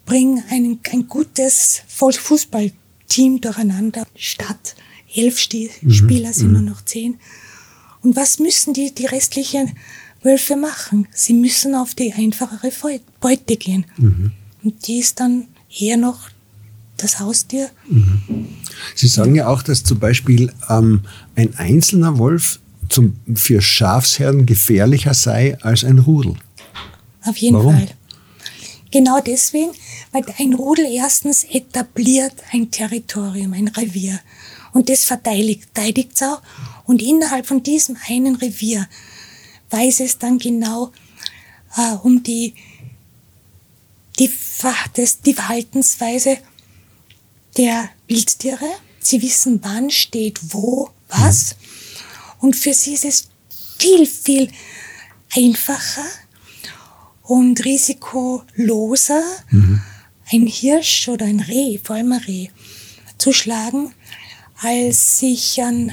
bringe 0.04 0.44
ein, 0.50 0.78
ein 0.92 1.08
gutes 1.08 1.82
Fußballteam 1.88 3.40
durcheinander, 3.40 4.06
statt 4.14 4.76
elf 5.14 5.48
mhm. 5.52 5.90
Spieler 5.90 6.32
sind 6.32 6.52
nur 6.52 6.62
noch 6.62 6.84
zehn. 6.84 7.18
Und 8.02 8.16
was 8.16 8.38
müssen 8.38 8.74
die, 8.74 8.94
die 8.94 9.06
restlichen 9.06 9.72
Wölfe 10.22 10.56
machen? 10.56 11.08
Sie 11.12 11.34
müssen 11.34 11.74
auf 11.74 11.94
die 11.94 12.12
einfachere 12.12 12.70
Beute 13.20 13.56
gehen. 13.56 13.86
Mhm. 13.96 14.32
Und 14.62 14.86
die 14.86 14.98
ist 14.98 15.20
dann 15.20 15.46
eher 15.70 15.96
noch 15.96 16.30
das 16.96 17.20
Haustier. 17.20 17.70
Mhm. 17.88 18.48
Sie 18.94 19.08
sagen 19.08 19.34
ja 19.34 19.48
auch, 19.48 19.62
dass 19.62 19.84
zum 19.84 19.98
Beispiel 19.98 20.52
ähm, 20.68 21.02
ein 21.34 21.56
einzelner 21.56 22.18
Wolf 22.18 22.60
zum, 22.88 23.16
für 23.34 23.60
Schafsherden 23.60 24.46
gefährlicher 24.46 25.14
sei 25.14 25.56
als 25.62 25.84
ein 25.84 25.98
Rudel. 25.98 26.34
Auf 27.24 27.36
jeden 27.36 27.56
Warum? 27.56 27.74
Fall. 27.74 27.88
Genau 28.90 29.20
deswegen, 29.24 29.70
weil 30.12 30.24
ein 30.38 30.52
Rudel 30.52 30.84
erstens 30.84 31.44
etabliert 31.44 32.34
ein 32.52 32.70
Territorium, 32.70 33.54
ein 33.54 33.68
Revier. 33.68 34.20
Und 34.72 34.88
das 34.88 35.04
verteidigt, 35.04 35.68
verteidigt 35.72 36.10
es 36.14 36.22
auch. 36.22 36.42
Und 36.92 37.00
innerhalb 37.00 37.46
von 37.46 37.62
diesem 37.62 37.96
einen 38.06 38.36
Revier 38.36 38.86
weiß 39.70 40.00
es 40.00 40.18
dann 40.18 40.36
genau 40.36 40.92
äh, 41.74 41.94
um 42.02 42.22
die, 42.22 42.52
die, 44.18 44.30
das, 44.92 45.22
die 45.22 45.32
Verhaltensweise 45.32 46.36
der 47.56 47.88
Wildtiere. 48.08 48.68
Sie 49.00 49.22
wissen, 49.22 49.60
wann 49.62 49.90
steht 49.90 50.38
wo 50.52 50.90
was. 51.08 51.56
Und 52.40 52.56
für 52.56 52.74
sie 52.74 52.92
ist 52.92 53.06
es 53.06 53.28
viel, 53.78 54.04
viel 54.04 54.50
einfacher 55.34 56.04
und 57.22 57.64
risikoloser, 57.64 59.22
mhm. 59.48 59.80
ein 60.30 60.46
Hirsch 60.46 61.08
oder 61.08 61.24
ein 61.24 61.40
Reh, 61.40 61.78
vor 61.82 61.96
allem 61.96 62.12
ein 62.12 62.20
Reh, 62.20 62.48
zu 63.16 63.32
schlagen, 63.32 63.94
als 64.60 65.20
sich 65.20 65.62
an 65.62 65.90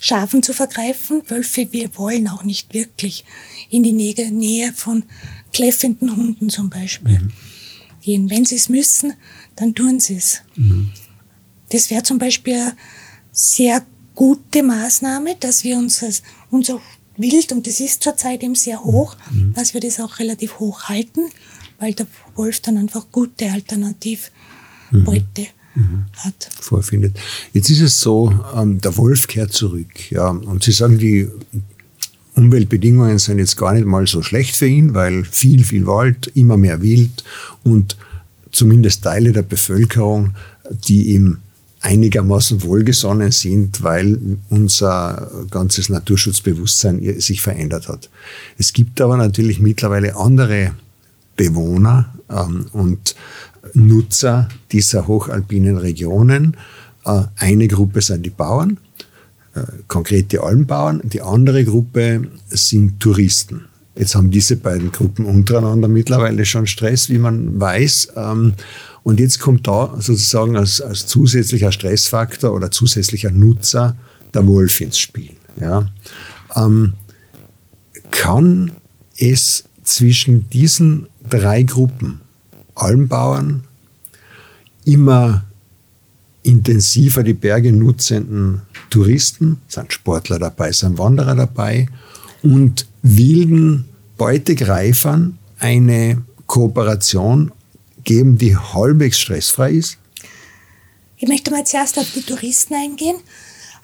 Schafen 0.00 0.42
zu 0.42 0.54
vergreifen. 0.54 1.22
Wölfe, 1.28 1.68
wir 1.72 1.96
wollen 1.96 2.26
auch 2.26 2.42
nicht 2.42 2.72
wirklich 2.74 3.24
in 3.68 3.82
die 3.82 3.92
Nähe 3.92 4.72
von 4.72 5.04
kläffenden 5.52 6.16
Hunden 6.16 6.48
zum 6.48 6.70
Beispiel 6.70 7.20
mhm. 7.20 7.32
gehen. 8.00 8.30
Wenn 8.30 8.44
sie 8.46 8.56
es 8.56 8.70
müssen, 8.70 9.12
dann 9.56 9.74
tun 9.74 10.00
sie 10.00 10.16
es. 10.16 10.40
Mhm. 10.56 10.90
Das 11.68 11.90
wäre 11.90 12.02
zum 12.02 12.18
Beispiel 12.18 12.54
eine 12.54 12.76
sehr 13.30 13.84
gute 14.14 14.62
Maßnahme, 14.62 15.36
dass 15.38 15.64
wir 15.64 15.76
unser, 15.76 16.10
unser 16.50 16.80
Wild, 17.16 17.52
und 17.52 17.66
das 17.66 17.80
ist 17.80 18.02
zurzeit 18.02 18.42
eben 18.42 18.54
sehr 18.54 18.82
hoch, 18.82 19.16
mhm. 19.30 19.52
dass 19.54 19.74
wir 19.74 19.82
das 19.82 20.00
auch 20.00 20.18
relativ 20.18 20.58
hoch 20.58 20.84
halten, 20.84 21.30
weil 21.78 21.92
der 21.92 22.06
Wolf 22.34 22.60
dann 22.60 22.78
einfach 22.78 23.12
gute 23.12 23.50
Alternativbeute 23.52 25.48
mhm 25.74 26.06
hat. 26.24 26.48
Vorfindet. 26.60 27.18
Jetzt 27.52 27.70
ist 27.70 27.80
es 27.80 28.00
so, 28.00 28.32
ähm, 28.54 28.80
der 28.80 28.96
Wolf 28.96 29.26
kehrt 29.26 29.52
zurück. 29.52 30.10
Ja, 30.10 30.28
und 30.28 30.62
Sie 30.62 30.72
sagen, 30.72 30.98
die 30.98 31.28
Umweltbedingungen 32.34 33.18
sind 33.18 33.38
jetzt 33.38 33.56
gar 33.56 33.74
nicht 33.74 33.86
mal 33.86 34.06
so 34.06 34.22
schlecht 34.22 34.56
für 34.56 34.66
ihn, 34.66 34.94
weil 34.94 35.24
viel, 35.24 35.64
viel 35.64 35.86
Wald, 35.86 36.30
immer 36.34 36.56
mehr 36.56 36.82
Wild 36.82 37.24
und 37.64 37.96
zumindest 38.52 39.04
Teile 39.04 39.32
der 39.32 39.42
Bevölkerung, 39.42 40.34
die 40.70 41.14
ihm 41.14 41.38
einigermaßen 41.82 42.62
wohlgesonnen 42.62 43.30
sind, 43.30 43.82
weil 43.82 44.18
unser 44.50 45.30
ganzes 45.50 45.88
Naturschutzbewusstsein 45.88 47.20
sich 47.20 47.40
verändert 47.40 47.88
hat. 47.88 48.10
Es 48.58 48.72
gibt 48.72 49.00
aber 49.00 49.16
natürlich 49.16 49.60
mittlerweile 49.60 50.14
andere 50.14 50.72
Bewohner 51.36 52.14
ähm, 52.28 52.66
und 52.72 53.14
Nutzer 53.74 54.48
dieser 54.72 55.06
hochalpinen 55.06 55.76
Regionen. 55.76 56.56
Äh, 57.04 57.22
eine 57.36 57.68
Gruppe 57.68 58.00
sind 58.00 58.24
die 58.24 58.30
Bauern, 58.30 58.78
äh, 59.54 59.62
konkrete 59.88 60.42
Almbauern. 60.42 61.00
Die 61.04 61.22
andere 61.22 61.64
Gruppe 61.64 62.28
sind 62.48 63.00
Touristen. 63.00 63.66
Jetzt 63.96 64.14
haben 64.14 64.30
diese 64.30 64.56
beiden 64.56 64.92
Gruppen 64.92 65.26
untereinander 65.26 65.88
mittlerweile 65.88 66.46
schon 66.46 66.66
Stress, 66.66 67.08
wie 67.10 67.18
man 67.18 67.60
weiß. 67.60 68.12
Ähm, 68.16 68.54
und 69.02 69.20
jetzt 69.20 69.40
kommt 69.40 69.66
da 69.66 69.94
sozusagen 69.98 70.56
als, 70.56 70.80
als 70.80 71.06
zusätzlicher 71.06 71.72
Stressfaktor 71.72 72.52
oder 72.52 72.70
zusätzlicher 72.70 73.30
Nutzer 73.30 73.96
der 74.32 74.46
Wolf 74.46 74.80
ins 74.80 74.98
Spiel. 74.98 75.32
Ja. 75.60 75.88
Ähm, 76.54 76.94
kann 78.10 78.72
es 79.16 79.64
zwischen 79.82 80.48
diesen 80.50 81.06
drei 81.28 81.62
Gruppen, 81.62 82.20
Almbauern, 82.74 83.64
immer 84.84 85.44
intensiver 86.42 87.22
die 87.22 87.34
Berge 87.34 87.72
nutzenden 87.72 88.62
Touristen, 88.88 89.60
sind 89.68 89.92
Sportler 89.92 90.38
dabei, 90.38 90.72
sind 90.72 90.98
Wanderer 90.98 91.34
dabei 91.34 91.88
und 92.42 92.86
wilden 93.02 93.86
Beutegreifern 94.16 95.38
eine 95.58 96.22
Kooperation 96.46 97.52
geben, 98.04 98.38
die 98.38 98.56
halbwegs 98.56 99.18
stressfrei 99.18 99.72
ist? 99.72 99.98
Ich 101.16 101.28
möchte 101.28 101.50
mal 101.50 101.64
zuerst 101.64 101.98
auf 101.98 102.10
die 102.14 102.22
Touristen 102.22 102.74
eingehen. 102.74 103.16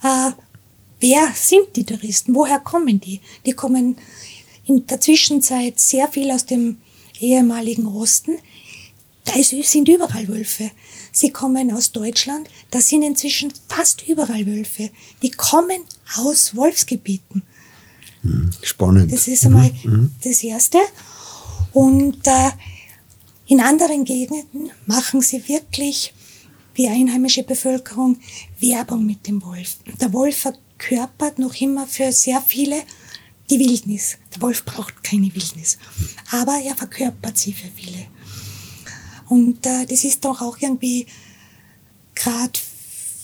Äh, 0.03 0.31
wer 1.01 1.29
sind 1.35 1.77
die 1.77 1.85
Touristen? 1.85 2.35
Woher 2.35 2.59
kommen 2.59 2.99
die? 2.99 3.21
Die 3.45 3.53
kommen 3.53 3.97
in 4.65 4.87
der 4.87 5.01
Zwischenzeit 5.01 5.79
sehr 5.79 6.09
viel 6.09 6.31
aus 6.31 6.47
dem 6.47 6.79
ehemaligen 7.21 7.87
Osten. 7.87 8.39
Da 9.27 9.43
sind 9.43 9.89
überall 9.89 10.29
Wölfe. 10.29 10.71
Sie 11.13 11.31
kommen 11.31 11.73
aus 11.73 11.93
Deutschland, 11.93 12.49
da 12.71 12.81
sind 12.81 13.03
inzwischen 13.03 13.53
fast 13.69 14.07
überall 14.07 14.47
Wölfe. 14.47 14.91
Die 15.23 15.31
kommen 15.31 15.83
aus 16.17 16.55
Wolfsgebieten. 16.55 17.43
Hm, 18.23 18.51
spannend. 18.63 19.13
Das 19.13 19.29
ist 19.29 19.45
einmal 19.45 19.71
mhm. 19.83 19.93
mhm. 19.93 20.11
das 20.23 20.43
Erste. 20.43 20.79
Und 21.73 22.27
äh, 22.27 22.51
in 23.47 23.61
anderen 23.61 24.05
Gegenden 24.05 24.71
machen 24.87 25.21
sie 25.21 25.47
wirklich, 25.49 26.15
die 26.77 26.89
einheimische 26.89 27.43
Bevölkerung, 27.43 28.19
Werbung 28.61 29.07
mit 29.07 29.27
dem 29.27 29.43
Wolf. 29.43 29.79
Der 30.01 30.13
Wolf 30.13 30.37
verkörpert 30.37 31.39
noch 31.39 31.55
immer 31.61 31.87
für 31.87 32.13
sehr 32.13 32.41
viele 32.41 32.83
die 33.51 33.59
Wildnis. 33.59 34.19
Der 34.35 34.43
Wolf 34.43 34.65
braucht 34.65 35.03
keine 35.03 35.35
Wildnis, 35.35 35.79
aber 36.31 36.61
er 36.63 36.77
verkörpert 36.77 37.39
sie 37.39 37.53
für 37.53 37.69
viele. 37.75 38.07
Und 39.29 39.67
äh, 39.67 39.87
das 39.87 40.05
ist 40.05 40.25
doch 40.25 40.41
auch 40.41 40.59
irgendwie 40.61 41.07
gerade 42.15 42.59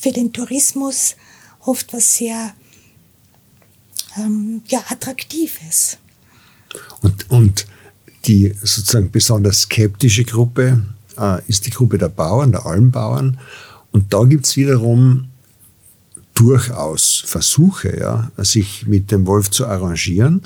für 0.00 0.12
den 0.12 0.32
Tourismus 0.32 1.16
oft 1.60 1.92
was 1.92 2.16
sehr 2.16 2.54
ähm, 4.16 4.62
ja, 4.66 4.82
Attraktives. 4.88 5.98
Und, 7.00 7.30
und 7.30 7.66
die 8.24 8.54
sozusagen 8.62 9.10
besonders 9.10 9.62
skeptische 9.62 10.24
Gruppe 10.24 10.82
äh, 11.18 11.40
ist 11.46 11.66
die 11.66 11.70
Gruppe 11.70 11.98
der 11.98 12.08
Bauern, 12.08 12.52
der 12.52 12.66
Almbauern. 12.66 13.38
Und 13.90 14.12
da 14.12 14.24
gibt 14.24 14.46
es 14.46 14.56
wiederum 14.56 15.28
durchaus 16.34 17.22
Versuche, 17.26 17.98
ja, 17.98 18.30
sich 18.38 18.86
mit 18.86 19.10
dem 19.10 19.26
Wolf 19.26 19.50
zu 19.50 19.66
arrangieren. 19.66 20.42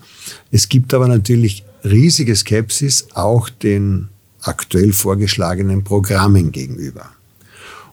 Es 0.51 0.69
gibt 0.69 0.93
aber 0.95 1.07
natürlich 1.07 1.65
riesige 1.85 2.35
Skepsis 2.35 3.09
auch 3.15 3.49
den 3.49 4.09
aktuell 4.49 4.93
vorgeschlagenen 4.93 5.85
Programmen 5.85 6.53
gegenüber. 6.53 7.11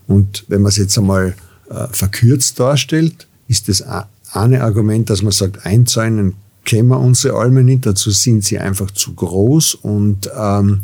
Und 0.08 0.46
wenn 0.48 0.62
man 0.62 0.70
es 0.70 0.78
jetzt 0.78 0.98
einmal 0.98 1.36
äh, 1.70 1.88
verkürzt 1.92 2.60
darstellt, 2.60 3.28
ist 3.48 3.70
das 3.70 3.84
eine 4.32 4.64
Argument, 4.64 5.10
dass 5.10 5.22
man 5.22 5.32
sagt, 5.32 5.66
einzäunen 5.66 6.36
kennen 6.66 6.90
wir 6.90 7.00
unsere 7.00 7.38
Almen 7.38 7.66
nicht, 7.66 7.86
dazu 7.86 8.10
sind 8.12 8.44
sie 8.44 8.58
einfach 8.58 8.92
zu 8.92 9.14
groß 9.14 9.76
und, 9.76 10.30
ähm, 10.36 10.82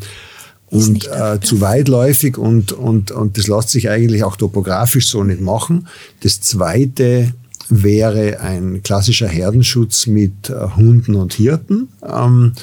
und 0.67 1.07
äh, 1.07 1.39
zu 1.41 1.61
weitläufig 1.61 2.37
und, 2.37 2.73
und, 2.73 3.11
und 3.11 3.37
das 3.37 3.47
lässt 3.47 3.69
sich 3.69 3.89
eigentlich 3.89 4.23
auch 4.23 4.35
topografisch 4.35 5.09
so 5.09 5.23
nicht 5.23 5.41
machen. 5.41 5.87
Das 6.21 6.41
zweite 6.41 7.33
wäre 7.69 8.39
ein 8.41 8.83
klassischer 8.83 9.27
Herdenschutz 9.27 10.07
mit 10.07 10.49
äh, 10.49 10.75
Hunden 10.75 11.15
und 11.15 11.33
Hirten. 11.33 11.89
Ähm, 12.03 12.53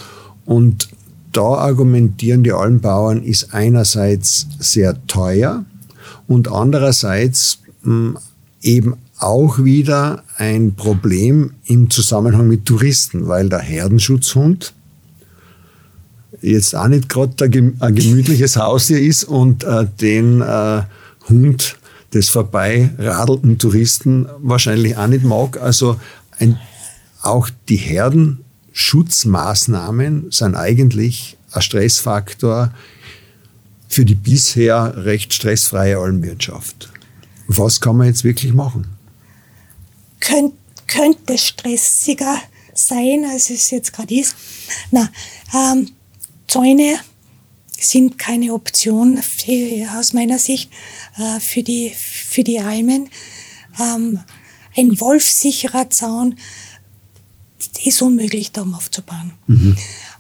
und 0.45 0.89
da 1.37 1.43
argumentieren 1.43 2.43
die 2.43 2.53
Almbauern, 2.53 3.23
ist 3.23 3.53
einerseits 3.53 4.47
sehr 4.59 5.07
teuer 5.07 5.65
und 6.27 6.49
andererseits 6.49 7.59
hm, 7.83 8.17
eben 8.63 8.97
auch 9.19 9.63
wieder 9.63 10.25
ein 10.37 10.75
Problem 10.75 11.53
im 11.67 11.91
Zusammenhang 11.91 12.49
mit 12.49 12.67
Touristen, 12.67 13.29
weil 13.29 13.49
der 13.49 13.61
Herdenschutzhund 13.61 14.73
jetzt 16.43 16.75
auch 16.75 16.89
nicht 16.89 17.09
gerade 17.09 17.45
ein 17.81 17.95
gemütliches 17.95 18.57
Haustier 18.57 19.01
ist 19.01 19.25
und 19.25 19.65
äh, 19.65 19.87
den 20.01 20.41
äh, 20.43 20.83
Hund 21.29 21.77
des 22.13 22.29
vorbeiradelnden 22.29 23.59
Touristen 23.59 24.27
wahrscheinlich 24.39 24.97
auch 24.97 25.07
nicht 25.07 25.25
mag. 25.25 25.61
Also 25.61 26.01
ein, 26.39 26.59
auch 27.23 27.49
die 27.69 27.77
Herdenschutzmaßnahmen 28.77 30.31
sind 30.31 30.55
eigentlich 30.55 31.39
ein 31.53 31.63
Stressfaktor 31.63 32.75
für 33.89 34.05
die 34.05 34.15
bisher 34.15 35.05
recht 35.05 35.33
stressfreie 35.33 35.99
Almwirtschaft. 35.99 36.91
Was 37.49 37.81
kann 37.81 37.97
man 37.97 38.09
jetzt 38.09 38.25
wirklich 38.25 38.53
machen? 38.53 38.87
könnt, 40.21 40.55
könnte 40.87 41.39
stressiger 41.39 42.41
sein, 42.75 43.25
als 43.31 43.49
es 43.51 43.71
jetzt 43.71 43.93
gerade 43.93 44.15
ist. 44.15 44.37
Na, 44.91 45.11
ähm, 45.55 45.93
Zäune 46.47 46.99
sind 47.79 48.19
keine 48.19 48.53
Option 48.53 49.23
für, 49.23 49.89
aus 49.99 50.13
meiner 50.13 50.39
Sicht 50.39 50.71
äh, 51.19 51.41
für, 51.41 51.63
die, 51.63 51.93
für 51.95 52.45
die 52.45 52.61
Almen. 52.61 53.09
Ähm, 53.81 54.21
ein 54.77 55.01
wolfsicherer 55.01 55.89
Zaun 55.89 56.37
ist 57.85 58.03
unmöglich, 58.03 58.53
da 58.53 58.63
aufzubauen. 58.63 59.33
Mhm. 59.47 59.77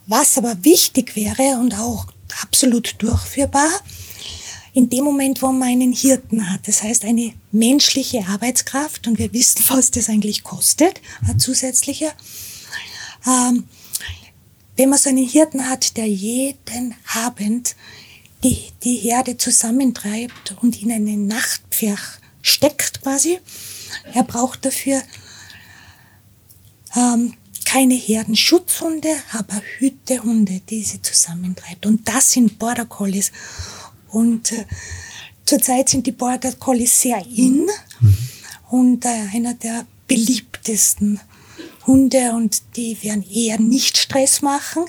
Was 0.06 0.38
aber 0.38 0.64
wichtig 0.64 1.16
wäre 1.16 1.58
und 1.60 1.74
auch 1.74 2.06
absolut 2.42 2.94
durchführbar, 2.98 3.68
in 4.72 4.90
dem 4.90 5.04
Moment, 5.04 5.40
wo 5.40 5.52
man 5.52 5.68
einen 5.68 5.92
Hirten 5.92 6.50
hat. 6.50 6.68
Das 6.68 6.82
heißt, 6.82 7.06
eine 7.06 7.32
menschliche 7.50 8.26
Arbeitskraft 8.26 9.08
und 9.08 9.18
wir 9.18 9.32
wissen, 9.32 9.64
was 9.68 9.90
das 9.90 10.10
eigentlich 10.10 10.44
kostet, 10.44 11.00
ein 11.26 11.38
zusätzlicher. 11.38 12.12
Ähm, 13.26 13.64
wenn 14.76 14.90
man 14.90 14.98
so 14.98 15.08
einen 15.08 15.26
Hirten 15.26 15.68
hat, 15.68 15.96
der 15.96 16.06
jeden 16.06 16.94
Abend 17.14 17.74
die, 18.44 18.68
die 18.84 18.96
Herde 18.96 19.38
zusammentreibt 19.38 20.56
und 20.60 20.80
in 20.82 20.92
einen 20.92 21.26
Nachtpferd 21.26 21.98
steckt 22.42 23.02
quasi, 23.02 23.38
er 24.12 24.24
braucht 24.24 24.64
dafür 24.66 25.02
ähm, 26.94 27.34
keine 27.66 27.94
Herdenschutzhunde, 27.94 29.08
aber 29.32 29.60
Hütehunde, 29.78 30.62
die 30.70 30.82
sie 30.82 31.02
zusammentreibt. 31.02 31.84
Und 31.84 32.08
das 32.08 32.30
sind 32.30 32.58
Border 32.58 32.86
Collies. 32.86 33.32
Und 34.08 34.52
äh, 34.52 34.64
zurzeit 35.44 35.88
sind 35.90 36.06
die 36.06 36.12
Border 36.12 36.52
Collies 36.52 36.98
sehr 37.00 37.22
in 37.26 37.66
mhm. 38.00 38.16
und 38.70 39.04
äh, 39.04 39.26
einer 39.34 39.54
der 39.54 39.84
beliebtesten 40.06 41.20
Hunde 41.86 42.32
und 42.32 42.62
die 42.76 42.96
werden 43.02 43.24
eher 43.28 43.60
nicht 43.60 43.98
Stress 43.98 44.42
machen, 44.42 44.84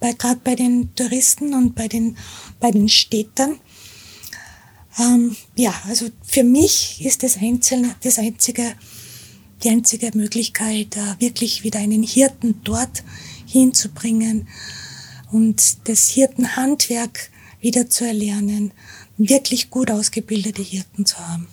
gerade 0.00 0.40
bei 0.42 0.56
den 0.56 0.94
Touristen 0.94 1.54
und 1.54 1.74
bei 1.74 1.86
den, 1.88 2.16
bei 2.58 2.70
den 2.72 2.88
Städtern. 2.88 3.60
Ähm, 4.98 5.36
ja, 5.56 5.72
also 5.86 6.08
für 6.22 6.44
mich 6.44 7.04
ist 7.04 7.22
das, 7.22 7.36
Einzelne, 7.38 7.94
das 8.02 8.18
einzige, 8.18 8.74
die 9.62 9.70
einzige 9.70 10.10
Möglichkeit, 10.14 10.96
äh, 10.96 11.20
wirklich 11.20 11.64
wieder 11.64 11.78
einen 11.78 12.02
Hirten 12.02 12.56
dort 12.64 13.02
hinzubringen 13.46 14.48
und 15.30 15.88
das 15.88 16.08
Hirtenhandwerk 16.08 17.30
wieder 17.60 17.88
zu 17.88 18.04
erlernen, 18.04 18.72
wirklich 19.18 19.70
gut 19.70 19.90
ausgebildete 19.90 20.62
Hirten 20.62 21.06
zu 21.06 21.16
haben. 21.18 21.46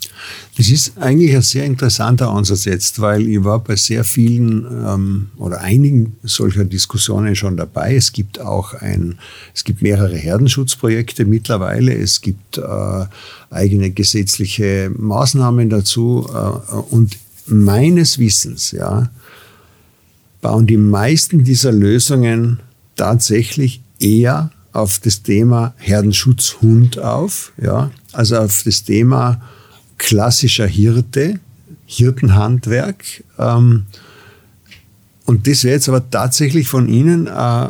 Das 0.58 0.70
ist 0.70 0.98
eigentlich 0.98 1.36
ein 1.36 1.42
sehr 1.42 1.66
interessanter 1.66 2.30
Ansatz 2.30 2.66
jetzt, 2.66 3.00
weil 3.00 3.28
ich 3.28 3.44
war 3.44 3.60
bei 3.60 3.76
sehr 3.76 4.04
vielen 4.04 4.66
ähm, 4.66 5.28
oder 5.38 5.62
einigen 5.62 6.18
solcher 6.24 6.66
Diskussionen 6.66 7.36
schon 7.36 7.58
dabei. 7.58 7.96
Es 7.96 8.12
gibt 8.12 8.40
auch 8.40 8.74
ein, 8.74 9.20
es 9.54 9.64
gibt 9.64 9.82
mehrere 9.82 10.16
Herdenschutzprojekte 10.16 11.26
mittlerweile. 11.26 11.94
Es 11.94 12.22
gibt 12.22 12.58
äh, 12.58 13.06
eigene 13.52 13.92
gesetzliche 13.92 14.92
Maßnahmen 14.98 15.70
dazu 15.70 16.28
äh, 16.34 16.76
und 16.90 17.18
meines 17.50 18.20
Wissens, 18.20 18.72
ja, 18.72 19.10
bauen 20.42 20.68
die 20.68 20.78
meisten 20.78 21.44
dieser 21.44 21.72
Lösungen 21.72 22.60
tatsächlich 22.96 23.82
eher 24.00 24.52
auf 24.72 25.00
das 25.00 25.24
Thema 25.24 25.74
Herdenschutzhund 25.78 27.00
auf, 27.00 27.52
ja, 27.62 27.92
also 28.14 28.38
auf 28.38 28.64
das 28.64 28.84
Thema 28.84 29.42
klassischer 29.98 30.68
Hirte, 30.68 31.40
Hirtenhandwerk. 31.86 33.24
Ähm, 33.38 33.86
und 35.26 35.48
das 35.48 35.64
wäre 35.64 35.76
jetzt 35.76 35.90
aber 35.90 36.10
tatsächlich 36.10 36.68
von 36.68 36.88
Ihnen 36.88 37.28
äh, 37.28 37.70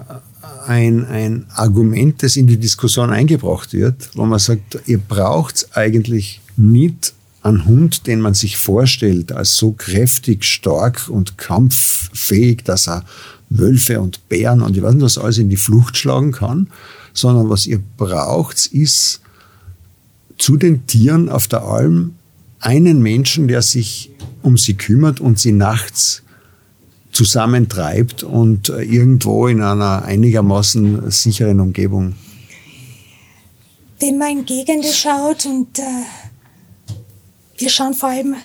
ein, 0.68 1.06
ein 1.06 1.46
Argument, 1.56 2.22
das 2.22 2.36
in 2.36 2.48
die 2.48 2.58
Diskussion 2.58 3.10
eingebracht 3.10 3.74
wird, 3.74 4.12
wo 4.13 4.26
man 4.26 4.39
sagt, 4.39 4.80
ihr 4.86 5.00
braucht 5.00 5.68
eigentlich 5.74 6.42
nicht 6.56 7.13
einen 7.41 7.65
Hund, 7.65 8.08
den 8.08 8.21
man 8.21 8.34
sich 8.34 8.58
vorstellt, 8.58 9.32
als 9.32 9.56
so 9.56 9.71
kräftig, 9.71 10.43
stark 10.43 11.08
und 11.10 11.38
kampffähig, 11.38 12.63
dass 12.63 12.88
er 12.88 13.06
Wölfe 13.49 13.99
und 14.02 14.28
Bären 14.30 14.62
und 14.62 14.78
ich 14.78 14.84
weiß 14.84 14.93
nicht, 14.93 15.04
was 15.04 15.17
alles 15.17 15.38
in 15.38 15.49
die 15.49 15.58
Flucht 15.58 15.97
schlagen 15.97 16.32
kann, 16.32 16.67
sondern 17.13 17.49
was 17.49 17.65
ihr 17.65 17.82
braucht, 17.97 18.67
ist 18.67 19.21
zu 20.38 20.58
den 20.58 20.86
Tieren 20.86 21.30
auf 21.30 21.47
der 21.47 21.63
Alm 21.63 22.15
einen 22.60 23.02
Menschen, 23.02 23.47
der 23.47 23.62
sich 23.62 24.12
um 24.41 24.58
sie 24.58 24.75
kümmert 24.75 25.19
und 25.19 25.39
sie 25.39 25.52
nachts 25.52 26.23
zusammentreibt 27.12 28.23
und 28.23 28.69
irgendwo 28.69 29.47
in 29.47 29.62
einer 29.62 30.04
einigermaßen 30.04 31.10
sicheren 31.10 31.60
Umgebung. 31.60 32.13
Wenn 33.99 34.17
man 34.17 34.30
in 34.30 34.45
Gegenden 34.45 34.93
schaut 34.93 35.45
und 35.45 35.80
äh, 35.80 35.84
wir 37.60 37.69
schauen 37.69 37.93
vor 37.93 38.10
allem 38.10 38.36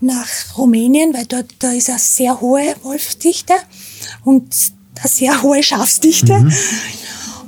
nach 0.00 0.56
Rumänien, 0.56 1.12
weil 1.12 1.26
dort 1.26 1.54
da 1.58 1.72
ist 1.72 1.90
eine 1.90 1.98
sehr 1.98 2.40
hohe 2.40 2.74
Wolfsdichte 2.82 3.54
und 4.24 4.54
eine 4.98 5.08
sehr 5.08 5.42
hohe 5.42 5.62
Schafsdichte. 5.62 6.38
Mhm. 6.38 6.54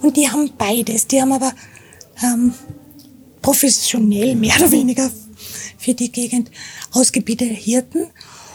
Und 0.02 0.16
die 0.16 0.28
haben 0.28 0.50
beides. 0.58 1.06
Die 1.06 1.20
haben 1.20 1.32
aber 1.32 1.52
ähm, 2.22 2.52
professionell, 3.40 4.34
mehr 4.34 4.56
oder 4.56 4.70
weniger 4.70 5.10
für 5.78 5.94
die 5.94 6.12
Gegend 6.12 6.50
ausgebildete 6.92 7.52
Hirten. 7.52 8.06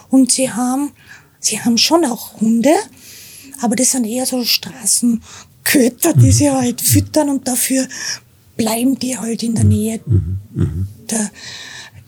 Und 0.10 0.32
sie 0.32 0.52
haben, 0.52 0.92
sie 1.40 1.60
haben 1.60 1.78
schon 1.78 2.06
auch 2.06 2.40
Hunde, 2.40 2.74
aber 3.62 3.76
das 3.76 3.92
sind 3.92 4.06
eher 4.06 4.26
so 4.26 4.44
Straßenköter, 4.44 6.14
die 6.14 6.28
mhm. 6.28 6.32
sie 6.32 6.52
halt 6.52 6.82
füttern 6.82 7.30
und 7.30 7.48
dafür 7.48 7.88
bleiben 8.56 8.98
die 8.98 9.18
halt 9.18 9.44
in 9.44 9.56
der. 9.56 9.64
Nähe 9.64 10.00
mhm. 10.06 10.40
mhm. 10.54 10.88
der, 11.10 11.32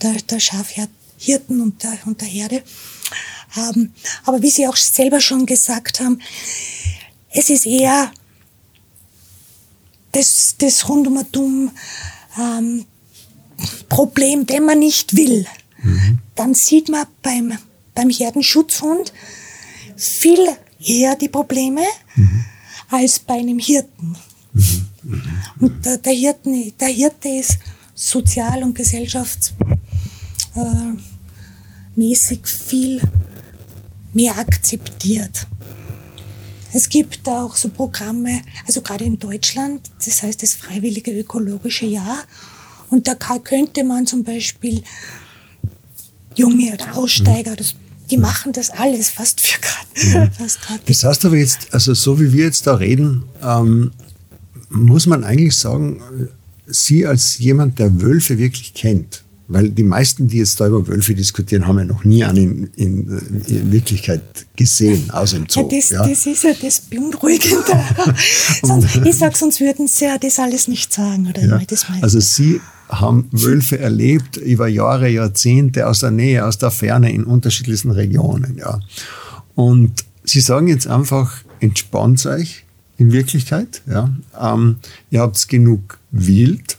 der, 0.01 0.13
der 0.13 0.39
Schafhirten 0.39 1.61
und 1.61 1.83
der, 1.83 1.97
und 2.05 2.21
der 2.21 2.27
Herde. 2.27 2.63
Ähm, 3.57 3.93
aber 4.25 4.41
wie 4.41 4.49
Sie 4.49 4.67
auch 4.67 4.75
selber 4.75 5.21
schon 5.21 5.45
gesagt 5.45 5.99
haben, 5.99 6.21
es 7.31 7.49
ist 7.49 7.65
eher 7.65 8.11
das, 10.11 10.55
das 10.57 10.87
Rundumatum 10.87 11.71
ähm, 12.39 12.85
Problem, 13.87 14.47
wenn 14.47 14.65
man 14.65 14.79
nicht 14.79 15.15
will. 15.15 15.45
Mhm. 15.81 16.19
Dann 16.35 16.53
sieht 16.53 16.89
man 16.89 17.05
beim, 17.21 17.57
beim 17.93 18.09
Herdenschutzhund 18.09 19.13
viel 19.95 20.47
eher 20.79 21.15
die 21.15 21.29
Probleme 21.29 21.83
mhm. 22.15 22.45
als 22.89 23.19
bei 23.19 23.35
einem 23.35 23.59
Hirten. 23.59 24.15
Mhm. 24.53 24.87
Und 25.59 25.85
der, 25.85 25.97
der, 25.97 26.13
Hirten, 26.13 26.73
der 26.77 26.87
Hirte 26.87 27.29
ist 27.29 27.57
sozial 27.93 28.63
und 28.63 28.75
gesellschaftsmäßig 28.75 29.57
äh, 31.97 32.15
viel 32.43 33.01
mehr 34.13 34.37
akzeptiert. 34.37 35.47
Es 36.71 36.87
gibt 36.89 37.27
auch 37.27 37.55
so 37.55 37.69
Programme, 37.69 38.41
also 38.67 38.81
gerade 38.81 39.03
in 39.03 39.17
Deutschland, 39.17 39.89
das 40.05 40.21
heißt 40.21 40.43
das 40.43 40.53
Freiwillige 40.53 41.11
Ökologische 41.11 41.85
Jahr. 41.85 42.19
Und 42.89 43.07
da 43.07 43.15
könnte 43.15 43.83
man 43.83 44.05
zum 44.05 44.23
Beispiel 44.23 44.83
Junge 46.35 46.73
oder 46.73 46.95
Aussteiger, 46.95 47.55
das, 47.55 47.75
die 48.09 48.17
machen 48.17 48.53
das 48.53 48.69
alles 48.69 49.09
fast 49.09 49.41
für 49.41 49.59
gerade. 49.59 50.29
Ja. 50.39 50.47
Das 50.85 51.03
heißt 51.03 51.25
aber 51.25 51.37
jetzt, 51.37 51.73
also 51.73 51.93
so 51.93 52.19
wie 52.19 52.31
wir 52.31 52.45
jetzt 52.45 52.67
da 52.67 52.75
reden, 52.75 53.23
ähm, 53.43 53.91
muss 54.69 55.07
man 55.07 55.23
eigentlich 55.23 55.57
sagen, 55.57 56.01
Sie 56.67 57.07
als 57.07 57.39
jemand, 57.39 57.79
der 57.79 57.99
Wölfe 58.01 58.37
wirklich 58.37 58.75
kennt, 58.75 59.23
weil 59.49 59.69
die 59.69 59.83
meisten, 59.83 60.27
die 60.27 60.37
jetzt 60.37 60.59
da 60.61 60.67
über 60.67 60.87
Wölfe 60.87 61.15
diskutieren, 61.15 61.65
haben 61.65 61.79
ja 61.79 61.85
noch 61.85 62.03
nie 62.03 62.23
einen 62.23 62.69
in, 62.75 63.07
in, 63.07 63.41
in 63.47 63.71
Wirklichkeit 63.71 64.21
gesehen, 64.55 65.09
außer 65.09 65.37
im 65.37 65.47
Zoo. 65.49 65.61
Ja, 65.61 65.77
das, 65.77 65.89
ja. 65.89 66.07
das 66.07 66.25
ist 66.27 66.43
ja 66.43 66.51
das 66.61 66.81
Beunruhigende. 66.81 67.83
ich 69.05 69.15
sage, 69.15 69.35
sonst 69.35 69.59
würden 69.59 69.87
sie 69.87 70.05
ja 70.05 70.19
das 70.19 70.37
alles 70.37 70.67
nicht 70.67 70.93
sagen. 70.93 71.27
Oder 71.27 71.43
ja. 71.43 71.59
das 71.67 71.87
also 72.01 72.19
Sie 72.19 72.61
haben 72.89 73.27
Wölfe 73.31 73.79
erlebt 73.79 74.37
über 74.37 74.67
Jahre, 74.67 75.09
Jahrzehnte 75.09 75.87
aus 75.87 76.01
der 76.01 76.11
Nähe, 76.11 76.45
aus 76.45 76.59
der 76.59 76.69
Ferne 76.69 77.11
in 77.11 77.23
unterschiedlichsten 77.23 77.89
Regionen. 77.89 78.55
Ja. 78.55 78.79
Und 79.55 80.05
Sie 80.23 80.41
sagen 80.41 80.67
jetzt 80.67 80.85
einfach, 80.85 81.41
entspannt 81.59 82.23
euch 82.27 82.65
in 82.97 83.11
Wirklichkeit. 83.11 83.81
Ja. 83.87 84.11
Ähm, 84.39 84.75
ihr 85.09 85.21
habt 85.21 85.49
genug 85.49 85.97
Wild, 86.11 86.77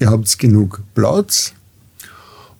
ihr 0.00 0.10
habt 0.10 0.38
genug 0.40 0.82
Platz, 0.94 1.52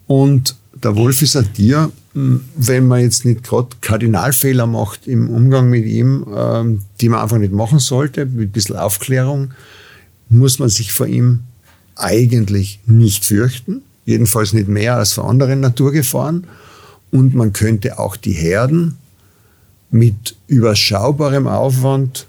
und 0.09 0.57
der 0.83 0.97
Wolf 0.97 1.23
ist 1.23 1.37
ein 1.37 1.53
Tier, 1.53 1.93
hm, 2.15 2.41
wenn 2.57 2.89
man 2.89 3.01
jetzt 3.01 3.25
nicht 3.25 3.45
gerade 3.45 3.69
Kardinalfehler 3.81 4.67
macht 4.67 5.07
im 5.07 5.29
Umgang 5.29 5.71
mit 5.71 5.85
ihm, 5.85 6.27
ähm, 6.35 6.81
die 7.01 7.09
man 7.09 7.21
einfach 7.21 7.39
nicht 7.39 7.53
machen 7.53 7.79
sollte, 7.79 8.27
mit 8.27 8.49
ein 8.49 8.53
bisschen 8.53 8.77
Aufklärung, 8.77 9.53
muss 10.29 10.59
man 10.59 10.71
sich 10.71 10.93
vor 10.93 11.07
ihm 11.07 11.41
eigentlich 11.95 12.81
nicht 12.87 13.25
fürchten. 13.25 13.83
Jedenfalls 14.07 14.55
nicht 14.55 14.69
mehr 14.69 14.97
als 14.97 15.13
vor 15.13 15.29
anderen 15.29 15.61
Naturgefahren. 15.61 16.47
Und 17.11 17.35
man 17.35 17.53
könnte 17.53 17.99
auch 17.99 18.17
die 18.17 18.33
Herden 18.33 18.97
mit 19.91 20.37
überschaubarem 20.47 21.47
Aufwand 21.47 22.27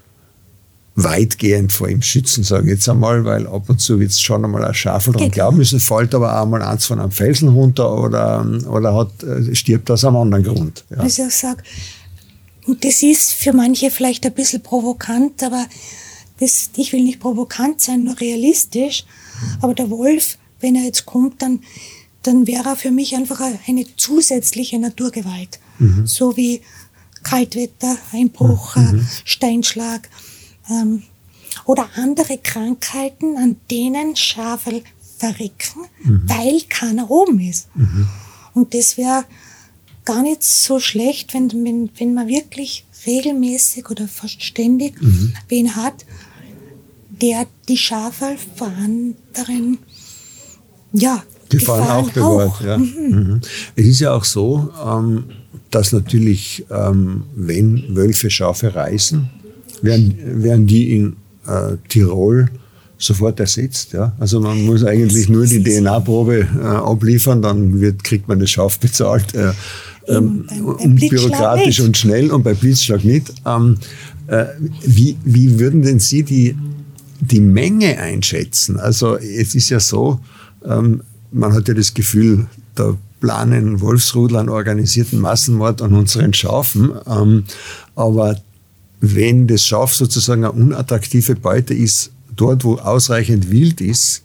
weitgehend 0.96 1.72
vor 1.72 1.88
ihm 1.88 2.02
schützen, 2.02 2.44
sage 2.44 2.64
ich 2.64 2.74
jetzt 2.74 2.88
einmal, 2.88 3.24
weil 3.24 3.46
ab 3.46 3.68
und 3.68 3.80
zu 3.80 4.00
wird 4.00 4.10
es 4.10 4.20
schon 4.20 4.44
einmal 4.44 4.64
ein 4.64 4.74
Schafel 4.74 5.12
dran 5.14 5.30
glauben 5.30 5.56
müssen, 5.58 5.80
fällt 5.80 6.14
aber 6.14 6.40
auch 6.40 6.46
mal 6.46 6.62
eins 6.62 6.86
von 6.86 7.00
einem 7.00 7.12
Felsen 7.12 7.48
runter 7.48 7.96
oder, 7.96 8.44
oder 8.68 8.94
hat, 8.94 9.22
äh, 9.22 9.54
stirbt 9.54 9.90
aus 9.90 10.04
einem 10.04 10.16
anderen 10.16 10.44
Grund. 10.44 10.84
Ja. 10.90 10.98
Also 10.98 11.26
ich 11.26 11.34
sage, 11.34 11.62
und 12.66 12.84
das 12.84 13.02
ist 13.02 13.32
für 13.32 13.52
manche 13.52 13.90
vielleicht 13.90 14.26
ein 14.26 14.34
bisschen 14.34 14.62
provokant, 14.62 15.42
aber 15.42 15.66
das, 16.40 16.70
ich 16.76 16.92
will 16.92 17.02
nicht 17.02 17.20
provokant 17.20 17.80
sein, 17.80 18.04
nur 18.04 18.20
realistisch. 18.20 19.04
Aber 19.60 19.74
der 19.74 19.90
Wolf, 19.90 20.38
wenn 20.60 20.74
er 20.74 20.84
jetzt 20.84 21.06
kommt, 21.06 21.40
dann, 21.42 21.60
dann 22.22 22.46
wäre 22.46 22.70
er 22.70 22.76
für 22.76 22.90
mich 22.90 23.14
einfach 23.14 23.40
eine 23.66 23.84
zusätzliche 23.96 24.78
Naturgewalt. 24.78 25.60
Mhm. 25.78 26.06
So 26.06 26.36
wie 26.36 26.60
Kaltwetter, 27.22 27.96
Einbruch, 28.12 28.76
mhm. 28.76 29.06
Steinschlag 29.24 30.08
ähm, 30.70 31.02
oder 31.64 31.88
andere 31.96 32.38
Krankheiten, 32.38 33.36
an 33.36 33.56
denen 33.70 34.16
Schafe 34.16 34.82
verrecken, 35.18 35.82
mhm. 36.02 36.22
weil 36.26 36.60
keiner 36.68 37.10
oben 37.10 37.40
ist. 37.40 37.68
Mhm. 37.74 38.08
Und 38.54 38.74
das 38.74 38.96
wäre 38.96 39.24
gar 40.04 40.22
nicht 40.22 40.42
so 40.42 40.80
schlecht, 40.80 41.34
wenn, 41.34 41.50
wenn, 41.64 41.90
wenn 41.98 42.14
man 42.14 42.28
wirklich 42.28 42.84
regelmäßig 43.06 43.90
oder 43.90 44.08
fast 44.08 44.42
ständig 44.42 45.00
mhm. 45.00 45.34
wen 45.48 45.76
hat, 45.76 46.04
der 47.20 47.46
die 47.68 47.76
Schafe 47.76 48.36
vor 48.56 48.68
anderen, 48.68 49.78
ja, 50.92 51.22
Gefahren, 51.48 51.80
Gefahren 51.80 52.04
auch 52.04 52.10
bewahrt. 52.10 52.60
Ja. 52.64 52.78
Mhm. 52.78 53.08
mhm. 53.08 53.40
Es 53.76 53.86
ist 53.86 54.00
ja 54.00 54.12
auch 54.12 54.24
so, 54.24 54.70
ähm, 54.84 55.24
dass 55.70 55.92
natürlich, 55.92 56.64
ähm, 56.70 57.24
wenn 57.34 57.94
Wölfe 57.94 58.30
Schafe 58.30 58.74
reißen, 58.74 59.28
werden, 59.82 60.42
werden 60.42 60.66
die 60.66 60.96
in 60.96 61.16
äh, 61.46 61.76
Tirol 61.88 62.48
sofort 62.98 63.40
ersetzt. 63.40 63.92
Ja? 63.92 64.12
Also 64.18 64.40
man 64.40 64.62
muss 64.64 64.84
eigentlich 64.84 65.28
nur 65.28 65.46
die 65.46 65.62
DNA-Probe 65.62 66.46
äh, 66.60 66.64
abliefern, 66.64 67.42
dann 67.42 67.80
wird, 67.80 68.04
kriegt 68.04 68.28
man 68.28 68.38
das 68.38 68.50
Schaf 68.50 68.78
bezahlt. 68.78 69.34
Äh, 69.34 69.52
ähm, 70.06 70.46
unbürokratisch 70.78 71.80
und 71.80 71.96
schnell 71.96 72.30
und 72.30 72.42
bei 72.42 72.54
Blitzschlag 72.54 73.04
nicht. 73.04 73.32
Ähm, 73.46 73.76
äh, 74.26 74.46
wie, 74.84 75.16
wie 75.24 75.58
würden 75.58 75.82
denn 75.82 76.00
Sie 76.00 76.22
die 76.22 76.56
die 77.20 77.40
Menge 77.40 77.98
einschätzen? 77.98 78.80
Also 78.80 79.16
es 79.16 79.54
ist 79.54 79.70
ja 79.70 79.78
so, 79.78 80.20
ähm, 80.64 81.02
man 81.30 81.52
hat 81.52 81.68
ja 81.68 81.74
das 81.74 81.94
Gefühl, 81.94 82.46
da 82.74 82.96
planen 83.20 83.80
Wolfsrudler 83.80 84.40
einen 84.40 84.48
organisierten 84.48 85.20
Massenmord 85.20 85.82
an 85.82 85.94
unseren 85.94 86.32
Schafen. 86.32 86.92
Ähm, 87.06 87.44
aber 87.94 88.40
wenn 89.00 89.46
das 89.46 89.64
Schaf 89.64 89.94
sozusagen 89.94 90.44
eine 90.44 90.52
unattraktive 90.52 91.34
Beute 91.34 91.74
ist, 91.74 92.10
dort 92.36 92.64
wo 92.64 92.76
ausreichend 92.76 93.50
Wild 93.50 93.80
ist, 93.80 94.22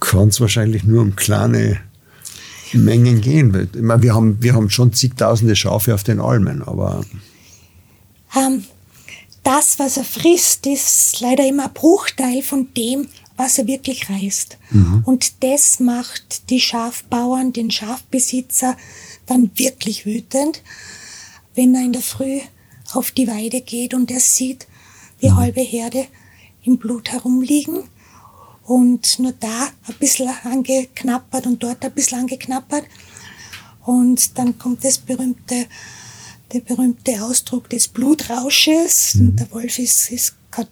kann 0.00 0.28
es 0.28 0.40
wahrscheinlich 0.40 0.84
nur 0.84 1.02
um 1.02 1.16
kleine 1.16 1.80
Mengen 2.72 3.20
gehen. 3.20 3.68
Ich 3.72 3.80
meine, 3.80 4.02
wir, 4.02 4.14
haben, 4.14 4.42
wir 4.42 4.54
haben 4.54 4.68
schon 4.68 4.92
zigtausende 4.92 5.56
Schafe 5.56 5.94
auf 5.94 6.02
den 6.02 6.20
Almen, 6.20 6.62
aber. 6.62 7.04
Ähm, 8.36 8.64
das, 9.44 9.78
was 9.78 9.96
er 9.96 10.04
frisst, 10.04 10.66
ist 10.66 11.20
leider 11.20 11.46
immer 11.46 11.66
ein 11.66 11.72
Bruchteil 11.72 12.42
von 12.42 12.68
dem, 12.76 13.08
was 13.36 13.58
er 13.58 13.66
wirklich 13.66 14.08
reißt. 14.10 14.58
Mhm. 14.70 15.02
Und 15.04 15.42
das 15.44 15.80
macht 15.80 16.50
die 16.50 16.60
Schafbauern, 16.60 17.52
den 17.52 17.70
Schafbesitzer 17.70 18.76
dann 19.26 19.50
wirklich 19.56 20.06
wütend, 20.06 20.62
wenn 21.54 21.74
er 21.74 21.84
in 21.84 21.92
der 21.92 22.02
Früh 22.02 22.40
auf 22.96 23.10
die 23.10 23.28
Weide 23.28 23.60
geht 23.60 23.94
und 23.94 24.10
er 24.10 24.20
sieht 24.20 24.66
die 25.22 25.30
mhm. 25.30 25.36
halbe 25.36 25.60
Herde 25.60 26.06
im 26.62 26.78
Blut 26.78 27.10
herumliegen 27.10 27.84
und 28.64 29.18
nur 29.18 29.32
da 29.32 29.68
ein 29.86 29.94
bisschen 29.98 30.28
angeknappert 30.44 31.46
und 31.46 31.62
dort 31.62 31.84
ein 31.84 31.92
bisschen 31.92 32.20
angeknappert. 32.20 32.84
Und 33.84 34.38
dann 34.38 34.58
kommt 34.58 34.84
das 34.84 34.98
berühmte, 34.98 35.66
der 36.52 36.60
berühmte 36.60 37.22
Ausdruck 37.22 37.68
des 37.68 37.88
Blutrausches. 37.88 39.14
Mhm. 39.14 39.28
Und 39.28 39.40
der 39.40 39.50
Wolf 39.52 39.78
ist, 39.78 40.10
ist 40.10 40.34
kein 40.50 40.68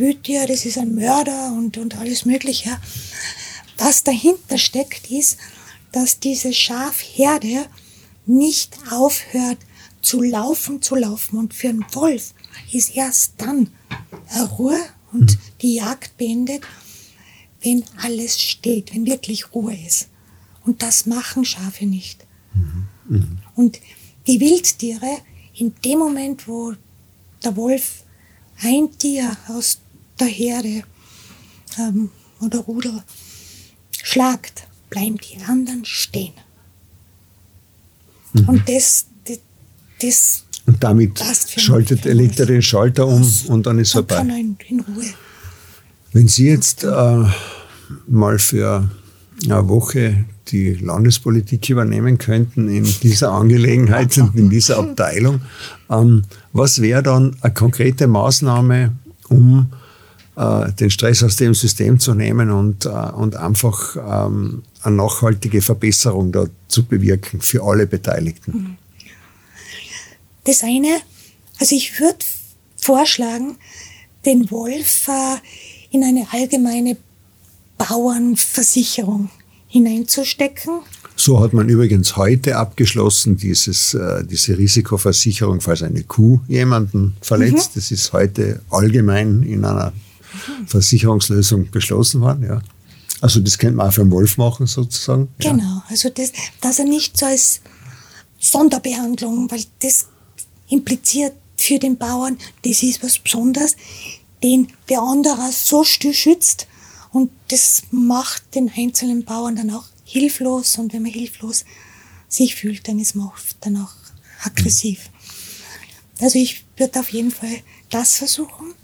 Wütier, 0.00 0.46
das 0.46 0.64
ist 0.64 0.78
ein 0.78 0.94
Mörder 0.94 1.52
und, 1.52 1.76
und 1.76 1.96
alles 1.98 2.24
Mögliche. 2.24 2.76
Was 3.78 4.02
dahinter 4.02 4.58
steckt, 4.58 5.10
ist, 5.10 5.38
dass 5.92 6.18
diese 6.18 6.52
Schafherde 6.52 7.66
nicht 8.26 8.76
aufhört 8.90 9.58
zu 10.02 10.20
laufen, 10.20 10.82
zu 10.82 10.96
laufen. 10.96 11.38
Und 11.38 11.54
für 11.54 11.68
einen 11.68 11.84
Wolf 11.92 12.34
ist 12.72 12.94
erst 12.94 13.34
dann 13.38 13.70
Ruhe 14.58 14.78
und 15.12 15.32
mhm. 15.32 15.38
die 15.62 15.74
Jagd 15.76 16.16
beendet, 16.16 16.62
wenn 17.62 17.84
alles 17.96 18.40
steht, 18.40 18.94
wenn 18.94 19.06
wirklich 19.06 19.54
Ruhe 19.54 19.74
ist. 19.74 20.08
Und 20.64 20.82
das 20.82 21.06
machen 21.06 21.44
Schafe 21.44 21.86
nicht. 21.86 22.24
Mhm. 22.54 22.88
Mhm. 23.08 23.38
Und 23.54 23.80
die 24.26 24.40
Wildtiere, 24.40 25.18
in 25.54 25.74
dem 25.84 25.98
Moment, 25.98 26.46
wo 26.48 26.74
der 27.42 27.56
Wolf 27.56 28.04
ein 28.62 28.96
Tier 28.98 29.36
aus 29.48 29.78
der 30.18 30.28
Herde 30.28 30.84
ähm, 31.78 32.10
oder 32.40 32.60
Rudel 32.60 33.02
schlagt, 34.02 34.66
bleiben 34.90 35.18
die 35.18 35.42
anderen 35.42 35.84
stehen. 35.84 36.34
Mhm. 38.32 38.48
Und 38.48 38.68
das, 38.68 39.06
das, 40.02 40.44
das 40.50 40.64
und 40.66 40.82
damit 40.82 41.22
schaltet, 41.56 42.04
legt 42.04 42.38
er 42.40 42.46
den 42.46 42.62
Schalter 42.62 43.06
um 43.06 43.22
und 43.48 43.66
dann 43.66 43.78
ist 43.78 43.94
dann 43.94 44.06
vorbei. 44.06 44.16
Kann 44.16 44.30
er 44.30 44.38
in, 44.38 44.56
in 44.68 44.80
Ruhe. 44.80 45.04
Wenn 46.12 46.28
Sie 46.28 46.46
jetzt 46.46 46.84
äh, 46.84 47.24
mal 48.06 48.38
für 48.38 48.88
eine 49.44 49.68
Woche 49.68 50.24
die 50.48 50.74
Landespolitik 50.74 51.70
übernehmen 51.70 52.18
könnten 52.18 52.68
in 52.68 52.84
dieser 52.84 53.32
Angelegenheit 53.32 54.16
und 54.18 54.36
in 54.36 54.50
dieser 54.50 54.78
Abteilung, 54.78 55.40
ähm, 55.90 56.22
was 56.52 56.80
wäre 56.80 57.02
dann 57.02 57.36
eine 57.40 57.54
konkrete 57.54 58.06
Maßnahme, 58.06 58.92
um 59.28 59.72
äh, 60.36 60.72
den 60.72 60.90
Stress 60.90 61.22
aus 61.22 61.36
dem 61.36 61.54
System 61.54 61.98
zu 61.98 62.14
nehmen 62.14 62.50
und, 62.50 62.86
äh, 62.86 62.88
und 62.88 63.36
einfach 63.36 63.96
ähm, 63.96 64.62
eine 64.82 64.96
nachhaltige 64.96 65.62
Verbesserung 65.62 66.32
da 66.32 66.46
zu 66.68 66.84
bewirken 66.84 67.40
für 67.40 67.62
alle 67.62 67.86
Beteiligten? 67.86 68.52
Mhm. 68.52 68.76
Das 70.44 70.62
eine, 70.62 71.00
also 71.60 71.74
ich 71.76 71.98
würde 72.00 72.18
vorschlagen, 72.76 73.56
den 74.24 74.50
Wolf 74.50 75.08
äh, 75.08 75.36
in 75.90 76.04
eine 76.04 76.26
allgemeine 76.32 76.96
Bauernversicherung 77.78 79.30
hineinzustecken. 79.68 80.80
So 81.16 81.40
hat 81.40 81.52
man 81.52 81.68
übrigens 81.68 82.16
heute 82.16 82.56
abgeschlossen, 82.56 83.36
dieses, 83.36 83.94
äh, 83.94 84.24
diese 84.24 84.56
Risikoversicherung, 84.56 85.60
falls 85.60 85.82
eine 85.82 86.02
Kuh 86.04 86.40
jemanden 86.48 87.16
verletzt. 87.20 87.70
Mhm. 87.70 87.80
Das 87.80 87.90
ist 87.90 88.12
heute 88.12 88.62
allgemein 88.70 89.42
in 89.42 89.64
einer 89.64 89.92
Versicherungslösung 90.66 91.70
beschlossen 91.70 92.20
worden. 92.20 92.44
Ja. 92.44 92.62
Also 93.20 93.40
das 93.40 93.58
könnte 93.58 93.76
man 93.76 93.88
auch 93.88 93.92
für 93.92 94.00
einen 94.00 94.10
Wolf 94.10 94.36
machen 94.36 94.66
sozusagen. 94.66 95.28
Genau, 95.38 95.62
ja. 95.62 95.84
also 95.88 96.08
das, 96.08 96.32
dass 96.60 96.78
er 96.78 96.86
nicht 96.86 97.16
so 97.16 97.26
als 97.26 97.60
Sonderbehandlung, 98.38 99.50
weil 99.50 99.62
das 99.80 100.06
impliziert 100.72 101.34
für 101.56 101.78
den 101.78 101.96
Bauern, 101.96 102.38
das 102.64 102.82
ist 102.82 103.02
was 103.02 103.18
Besonderes, 103.18 103.76
den 104.42 104.72
der 104.88 105.00
andere 105.00 105.52
so 105.52 105.84
schützt. 105.84 106.66
Und 107.12 107.30
das 107.48 107.82
macht 107.90 108.54
den 108.54 108.70
einzelnen 108.74 109.24
Bauern 109.24 109.56
dann 109.56 109.70
auch 109.70 109.84
hilflos. 110.04 110.78
Und 110.78 110.92
wenn 110.92 111.02
man 111.02 111.12
hilflos 111.12 111.64
sich 112.28 112.54
fühlt, 112.54 112.88
dann 112.88 112.98
ist 112.98 113.14
man 113.14 113.28
oft 113.28 113.56
dann 113.60 113.76
auch 113.76 113.92
aggressiv. 114.42 115.10
Also 116.20 116.38
ich 116.38 116.64
würde 116.76 117.00
auf 117.00 117.10
jeden 117.10 117.30
Fall 117.30 117.60
das 117.90 118.16
versuchen. 118.16 118.74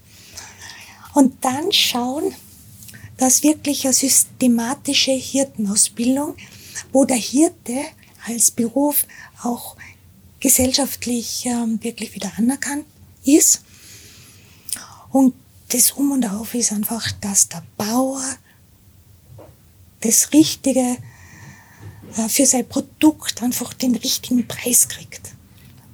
Und 1.15 1.45
dann 1.45 1.73
schauen, 1.73 2.35
dass 3.17 3.43
wirklich 3.43 3.85
eine 3.85 3.95
systematische 3.95 5.13
Hirtenausbildung, 5.13 6.37
wo 6.93 7.05
der 7.05 7.17
Hirte 7.17 7.83
als 8.27 8.51
Beruf 8.51 9.07
auch 9.43 9.77
gesellschaftlich 10.41 11.47
ähm, 11.47 11.83
wirklich 11.83 12.15
wieder 12.15 12.33
anerkannt 12.37 12.85
ist. 13.25 13.63
Und 15.11 15.35
das 15.69 15.93
Um 15.93 16.13
und 16.13 16.25
Auf 16.27 16.55
ist 16.55 16.73
einfach, 16.73 17.11
dass 17.21 17.49
der 17.49 17.63
Bauer 17.77 18.23
das 20.01 20.33
Richtige 20.33 20.97
äh, 22.17 22.29
für 22.29 22.47
sein 22.47 22.69
Produkt 22.69 23.43
einfach 23.43 23.73
den 23.73 23.97
richtigen 23.97 24.47
Preis 24.47 24.89
kriegt. 24.89 25.33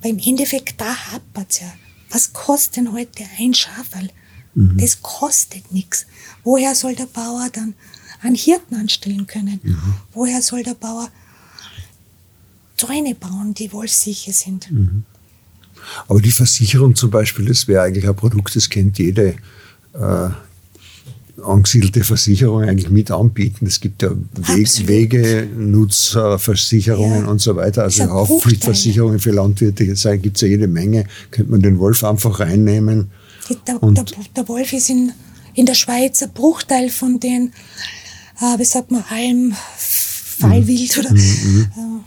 Weil 0.03 0.13
im 0.13 0.19
Endeffekt, 0.19 0.81
da 0.81 0.95
hapert 1.13 1.51
es 1.51 1.61
ja. 1.61 1.73
Was 2.11 2.33
kostet 2.33 2.77
denn 2.77 2.93
heute 2.93 3.25
ein 3.39 3.55
Schaferl? 3.55 4.11
Mhm. 4.55 4.79
Das 4.79 5.03
kostet 5.03 5.73
nichts. 5.73 6.07
Woher 6.45 6.75
soll 6.75 6.95
der 6.95 7.07
Bauer 7.07 7.49
dann 7.53 7.75
einen 8.21 8.37
Hirten 8.37 8.77
anstellen 8.77 9.27
können? 9.27 9.61
Mhm. 9.63 9.95
Woher 10.13 10.43
soll 10.43 10.63
der 10.63 10.75
Bauer 10.75 11.11
Zäune 12.77 13.15
bauen, 13.15 13.55
die 13.55 13.73
wolfsicher 13.73 14.33
sind? 14.33 14.71
Mhm. 14.71 15.05
Aber 16.09 16.21
die 16.21 16.31
Versicherung 16.31 16.95
zum 16.95 17.11
Beispiel, 17.11 17.47
das 17.47 17.67
wäre 17.69 17.83
eigentlich 17.83 18.09
ein 18.09 18.17
Produkt, 18.17 18.57
das 18.57 18.71
kennt 18.71 18.99
jede 18.99 19.35
äh, 19.93 20.31
angesiedelte 21.43 22.05
Versicherung 22.05 22.63
eigentlich 22.63 22.89
mit 22.91 23.11
anbieten. 23.11 23.67
Es 23.67 23.81
gibt 23.81 24.03
ja 24.03 24.11
Weg, 24.35 24.87
Wegenutzerversicherungen 24.87 27.25
ja. 27.25 27.31
und 27.31 27.41
so 27.41 27.57
weiter, 27.57 27.83
also 27.85 28.05
Haftpflichtversicherungen 28.05 29.19
für 29.19 29.33
Landwirte. 29.33 29.87
Gibt 29.87 29.97
es 29.99 30.05
ja 30.05 30.13
jede 30.49 30.69
Menge. 30.69 31.07
Könnte 31.31 31.51
man 31.51 31.61
den 31.61 31.79
Wolf 31.79 32.05
einfach 32.05 32.41
reinnehmen. 32.41 33.11
Der, 33.67 33.79
der, 33.79 34.05
der, 34.37 34.49
Wolf 34.49 34.73
ist 34.73 34.89
in, 34.89 35.13
in 35.53 35.67
der 35.67 35.75
Schweiz 35.75 36.23
ein 36.23 36.33
Bruchteil 36.33 36.89
von 36.89 37.21
den, 37.21 37.53
äh, 38.41 38.59
wie 38.59 38.65
sagt 38.65 38.91
man, 38.91 39.05
Alm, 39.11 39.55
Fallwild 39.77 40.97
oder. 40.99 41.13
Mhm. 41.13 41.37
mhm. 41.45 41.69
Äh, 41.77 42.01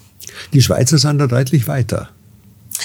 die 0.53 0.61
Schweizer 0.61 0.97
sind 0.97 1.19
da 1.19 1.27
deutlich 1.27 1.67
weiter. 1.67 2.09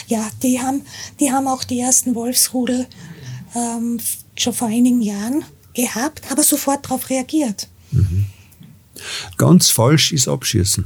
Ja, 0.07 0.29
die 0.43 0.61
haben, 0.61 0.83
die 1.21 1.31
haben 1.31 1.47
auch 1.47 1.65
die 1.65 1.81
ersten 1.81 2.15
Wolfsrudel 2.15 2.87
ähm, 3.55 4.01
schon 4.37 4.53
vor 4.53 4.69
einigen 4.69 5.03
Jahren 5.03 5.45
gehabt, 5.75 6.23
aber 6.31 6.43
sofort 6.43 6.85
darauf 6.85 7.11
reagiert. 7.11 7.69
Mhm. 7.91 8.27
Ganz 9.37 9.71
falsch 9.71 10.13
ist 10.13 10.29
Abschießen. 10.29 10.85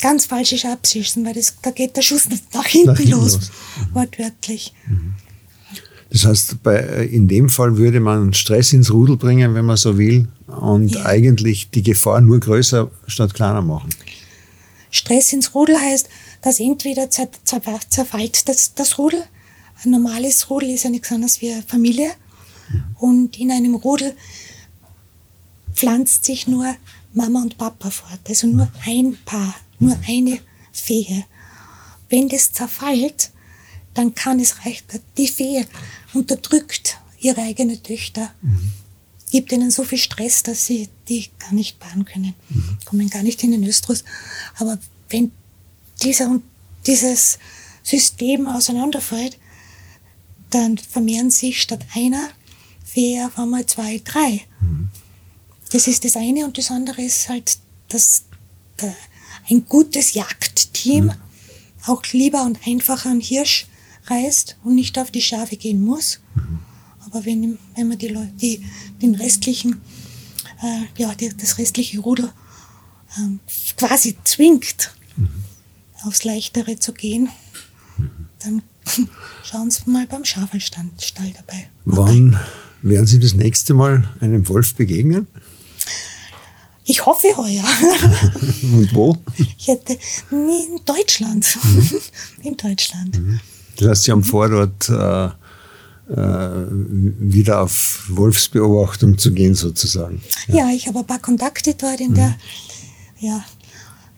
Ganz 0.00 0.26
falsch 0.26 0.52
ist 0.52 0.64
Abschießen, 0.64 1.24
weil 1.24 1.34
das, 1.34 1.56
da 1.62 1.70
geht 1.70 1.96
der 1.96 2.02
Schuss 2.02 2.28
nach 2.54 2.64
hinten, 2.64 2.86
nach 2.88 2.96
hinten 2.98 3.12
los, 3.12 3.34
los. 3.34 3.50
Mhm. 3.50 3.94
wortwörtlich. 3.94 4.72
Mhm. 4.88 5.14
Das 6.10 6.24
heißt, 6.24 6.62
bei, 6.62 6.78
in 7.06 7.28
dem 7.28 7.48
Fall 7.48 7.76
würde 7.76 8.00
man 8.00 8.32
Stress 8.32 8.72
ins 8.72 8.92
Rudel 8.92 9.16
bringen, 9.16 9.54
wenn 9.54 9.64
man 9.64 9.76
so 9.76 9.96
will, 9.96 10.26
und 10.48 10.88
ja. 10.88 11.06
eigentlich 11.06 11.70
die 11.70 11.82
Gefahr 11.82 12.20
nur 12.20 12.40
größer 12.40 12.90
statt 13.06 13.32
kleiner 13.34 13.62
machen. 13.62 13.90
Stress 14.90 15.32
ins 15.32 15.54
Rudel 15.54 15.80
heißt, 15.80 16.08
dass 16.42 16.60
entweder 16.60 17.08
zerfällt 17.10 18.48
das, 18.48 18.74
das 18.74 18.98
Rudel, 18.98 19.24
ein 19.84 19.90
normales 19.90 20.50
Rudel 20.50 20.70
ist 20.70 20.84
ja 20.84 20.90
nichts 20.90 21.10
anderes 21.10 21.40
wie 21.40 21.52
eine 21.52 21.62
Familie, 21.62 22.10
und 22.98 23.38
in 23.38 23.50
einem 23.50 23.74
Rudel 23.74 24.16
pflanzt 25.72 26.24
sich 26.24 26.46
nur 26.46 26.76
Mama 27.12 27.42
und 27.42 27.58
Papa 27.58 27.90
fort, 27.90 28.20
also 28.28 28.46
nur 28.46 28.70
ein 28.86 29.16
Paar, 29.24 29.54
nur 29.78 29.98
eine 30.06 30.38
Fee. 30.72 31.24
Wenn 32.08 32.28
das 32.28 32.52
zerfällt, 32.52 33.30
dann 33.94 34.14
kann 34.14 34.38
es 34.38 34.64
reichen. 34.64 34.84
Die 35.16 35.28
Fee 35.28 35.64
unterdrückt 36.12 36.98
ihre 37.18 37.42
eigenen 37.42 37.82
Töchter. 37.82 38.32
Mhm. 38.42 38.72
Gibt 39.30 39.52
ihnen 39.52 39.70
so 39.70 39.84
viel 39.84 39.98
Stress, 39.98 40.42
dass 40.42 40.66
sie 40.66 40.88
die 41.08 41.28
gar 41.38 41.52
nicht 41.52 41.78
bauen 41.78 42.04
können, 42.04 42.34
mhm. 42.48 42.78
kommen 42.84 43.10
gar 43.10 43.22
nicht 43.22 43.42
in 43.44 43.52
den 43.52 43.64
Östrus. 43.64 44.04
Aber 44.58 44.78
wenn 45.08 45.32
dieser, 46.02 46.40
dieses 46.86 47.38
System 47.82 48.46
auseinanderfällt, 48.46 49.38
dann 50.50 50.78
vermehren 50.78 51.30
sich 51.30 51.62
statt 51.62 51.84
einer 51.94 52.28
Fee 52.84 53.22
auf 53.22 53.38
einmal 53.38 53.66
zwei, 53.66 54.00
drei. 54.04 54.42
Mhm. 54.60 54.88
Das 55.70 55.86
ist 55.86 56.04
das 56.04 56.16
eine 56.16 56.44
und 56.44 56.58
das 56.58 56.70
andere 56.70 57.02
ist 57.02 57.28
halt, 57.28 57.58
dass 57.88 58.24
der, 58.80 58.94
ein 59.48 59.64
gutes 59.66 60.14
Jagdteam 60.14 61.06
mhm. 61.06 61.12
auch 61.86 62.02
lieber 62.12 62.42
und 62.42 62.58
einfacher 62.66 63.10
einen 63.10 63.20
Hirsch 63.20 63.66
reißt 64.06 64.56
und 64.64 64.74
nicht 64.74 64.98
auf 64.98 65.10
die 65.10 65.22
Schafe 65.22 65.56
gehen 65.56 65.84
muss. 65.84 66.20
Mhm. 66.34 66.58
Aber 67.10 67.24
wenn, 67.24 67.58
wenn 67.76 67.88
man 67.88 67.98
die 67.98 68.08
Leute, 68.08 68.32
die, 68.40 68.64
den 69.02 69.14
restlichen, 69.14 69.80
äh, 70.62 71.00
ja, 71.00 71.14
die, 71.14 71.30
das 71.36 71.58
restliche 71.58 71.98
Rudel 72.00 72.30
ähm, 73.18 73.40
quasi 73.76 74.16
zwingt, 74.24 74.94
mhm. 75.16 75.28
aufs 76.04 76.24
Leichtere 76.24 76.78
zu 76.78 76.92
gehen, 76.92 77.28
mhm. 77.98 78.10
dann 78.38 78.62
schauen 79.44 79.70
Sie 79.70 79.82
mal 79.90 80.06
beim 80.06 80.24
Schafelstall 80.24 81.32
dabei. 81.36 81.68
Wann 81.84 82.38
werden 82.82 83.06
Sie 83.06 83.18
das 83.18 83.34
nächste 83.34 83.74
Mal 83.74 84.08
einem 84.20 84.48
Wolf 84.48 84.74
begegnen? 84.74 85.26
Ich 86.84 87.06
hoffe 87.06 87.28
heuer. 87.36 87.62
Und 88.62 88.94
wo? 88.94 89.16
Ich 89.36 89.68
hätte 89.68 89.96
in 90.30 90.80
Deutschland. 90.84 91.58
Mhm. 91.62 92.00
In 92.42 92.56
Deutschland. 92.56 93.18
Mhm. 93.18 93.40
Das 93.76 93.88
heißt, 93.88 94.02
Sie 94.04 94.10
haben 94.10 94.24
vor, 94.24 94.48
dort 94.48 94.88
äh, 94.88 95.30
wieder 96.12 97.62
auf 97.62 98.04
Wolfsbeobachtung 98.08 99.16
zu 99.16 99.32
gehen, 99.32 99.54
sozusagen. 99.54 100.20
Ja, 100.48 100.56
ja 100.56 100.74
ich 100.74 100.88
habe 100.88 101.00
ein 101.00 101.06
paar 101.06 101.20
Kontakte 101.20 101.74
dort 101.74 102.00
in, 102.00 102.10
mhm. 102.10 102.14
der, 102.14 102.36
ja, 103.20 103.44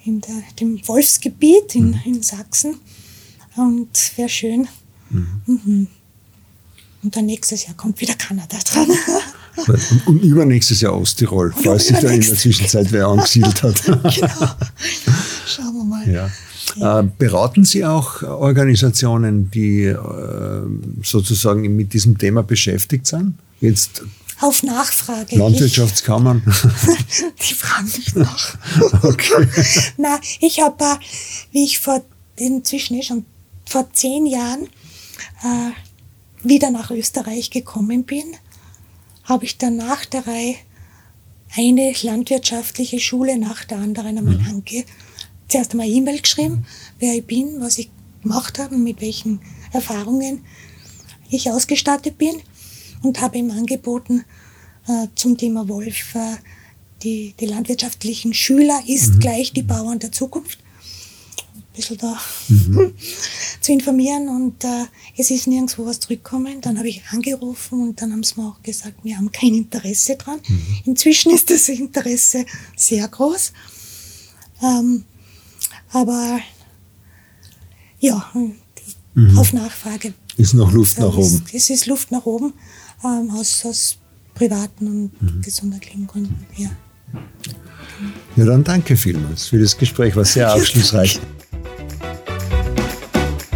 in 0.05 0.21
der, 0.21 0.43
dem 0.59 0.81
Wolfsgebiet 0.89 1.75
in, 1.75 1.91
mhm. 1.91 2.01
in 2.05 2.23
Sachsen. 2.23 2.77
Und 3.57 4.17
wäre 4.17 4.29
schön. 4.29 4.69
Mhm. 5.11 5.43
mhm. 5.47 5.87
Und 7.03 7.17
dann 7.17 7.27
nächstes 7.27 7.67
Jahr 7.67 7.75
kommt 7.75 8.01
wieder 8.01 8.15
Kanada 8.15 8.57
dran. 8.59 8.87
Und, 9.57 10.07
und 10.07 10.23
übernächstes 10.23 10.81
Jahr 10.81 10.95
Osttirol, 10.95 11.53
falls 11.63 11.87
sich 11.87 11.99
da 11.99 12.09
in 12.09 12.21
der 12.21 12.37
Zwischenzeit 12.37 12.91
wer 12.91 13.07
angesiedelt 13.07 13.63
hat. 13.63 13.85
genau. 13.85 14.51
Schauen 15.47 15.75
wir 15.75 15.85
mal. 15.85 16.09
Ja. 16.09 16.31
Ja. 16.77 17.01
Äh, 17.01 17.09
beraten 17.19 17.65
Sie 17.65 17.85
auch 17.85 18.23
Organisationen, 18.23 19.51
die 19.51 19.85
äh, 19.85 20.63
sozusagen 21.03 21.77
mit 21.77 21.93
diesem 21.93 22.17
Thema 22.17 22.43
beschäftigt 22.43 23.07
sind? 23.07 23.35
Jetzt 23.61 24.03
auf 24.41 24.63
Nachfrage. 24.63 25.37
Landwirtschaftskammern? 25.37 26.43
die 27.49 27.55
fragen 27.55 27.87
mich 27.87 28.15
nach. 28.15 28.57
Okay. 29.03 29.47
Na, 29.97 30.19
ich 30.41 30.61
habe, 30.61 30.83
äh, 30.83 30.97
wie 31.53 31.65
ich 31.65 31.79
vor 31.79 32.03
inzwischen 32.37 32.99
eh 32.99 33.03
schon 33.03 33.25
vor 33.69 33.89
zehn 33.93 34.27
Jahren 34.27 34.65
äh, 35.45 35.71
wieder 36.43 36.71
nach 36.71 36.91
Österreich 36.91 37.51
gekommen 37.51 38.05
bin, 38.05 38.25
habe 39.25 39.45
ich 39.45 39.59
dann 39.59 39.77
nach 39.77 40.05
der 40.05 40.27
Reihe 40.27 40.57
eine 41.55 41.93
landwirtschaftliche 42.03 42.99
Schule 43.01 43.39
nach 43.39 43.65
der 43.65 43.79
anderen 43.79 44.19
einmal 44.19 44.39
mhm. 44.39 44.47
ange. 44.47 44.85
Zuerst 45.49 45.73
einmal 45.73 45.89
E-Mail 45.89 46.21
geschrieben, 46.21 46.65
wer 46.99 47.15
ich 47.15 47.27
bin, 47.27 47.61
was 47.61 47.79
ich 47.79 47.91
gemacht 48.23 48.59
habe, 48.59 48.77
mit 48.77 49.01
welchen 49.01 49.41
Erfahrungen 49.73 50.45
ich 51.29 51.51
ausgestattet 51.51 52.19
bin 52.19 52.37
und 53.03 53.21
habe 53.21 53.39
ihm 53.39 53.51
angeboten 53.51 54.25
äh, 54.89 55.09
zum 55.15 55.37
Thema 55.37 55.69
Wolf, 55.69 56.15
äh, 56.15 56.37
die, 57.03 57.35
die 57.39 57.47
landwirtschaftlichen 57.47 58.33
Schüler 58.33 58.83
ist 58.87 59.15
mhm. 59.15 59.21
gleich 59.21 59.53
die 59.53 59.63
Bauern 59.63 59.99
der 59.99 60.13
Zukunft 60.13 60.62
bisschen 61.73 61.99
da 61.99 62.19
mhm. 62.49 62.95
zu 63.61 63.73
informieren 63.73 64.29
und 64.29 64.65
äh, 64.65 64.85
es 65.17 65.31
ist 65.31 65.47
nirgendwo 65.47 65.87
was 65.87 66.01
zurückgekommen. 66.01 66.61
Dann 66.61 66.79
habe 66.79 66.89
ich 66.89 67.03
angerufen 67.11 67.83
und 67.83 68.03
dann 68.03 68.13
haben 68.13 68.23
sie 68.23 68.41
mir 68.41 68.49
auch 68.49 68.63
gesagt, 68.63 69.05
wir 69.05 69.17
haben 69.17 69.31
kein 69.33 69.55
Interesse 69.55 70.17
dran. 70.17 70.41
Mhm. 70.47 70.79
Inzwischen 70.85 71.33
ist 71.33 71.51
das 71.51 71.69
Interesse 71.69 72.45
sehr 72.77 73.07
groß. 73.09 73.53
Ähm, 74.63 75.05
aber 75.93 76.41
ja, 78.01 78.31
mhm. 78.35 79.39
auf 79.39 79.53
Nachfrage. 79.53 80.15
Ist 80.37 80.55
noch 80.55 80.73
Luft 80.73 80.99
nach 80.99 81.15
oben. 81.15 81.45
Es 81.53 81.71
ist 81.71 81.87
Luft 81.87 82.11
nach 82.11 82.25
oben 82.25 82.53
ähm, 83.05 83.31
aus, 83.31 83.65
aus 83.65 83.99
privaten 84.35 84.87
und 84.87 85.23
mhm. 85.23 85.43
gesundheitlichen 85.43 86.07
Gründen. 86.07 86.47
Ja. 86.57 86.71
Ja, 88.37 88.47
dann 88.47 88.65
danke 88.65 88.97
vielmals 88.97 89.49
für 89.49 89.59
das 89.59 89.77
Gespräch, 89.77 90.17
war 90.17 90.25
sehr 90.25 90.53
aufschlussreich. 90.55 91.21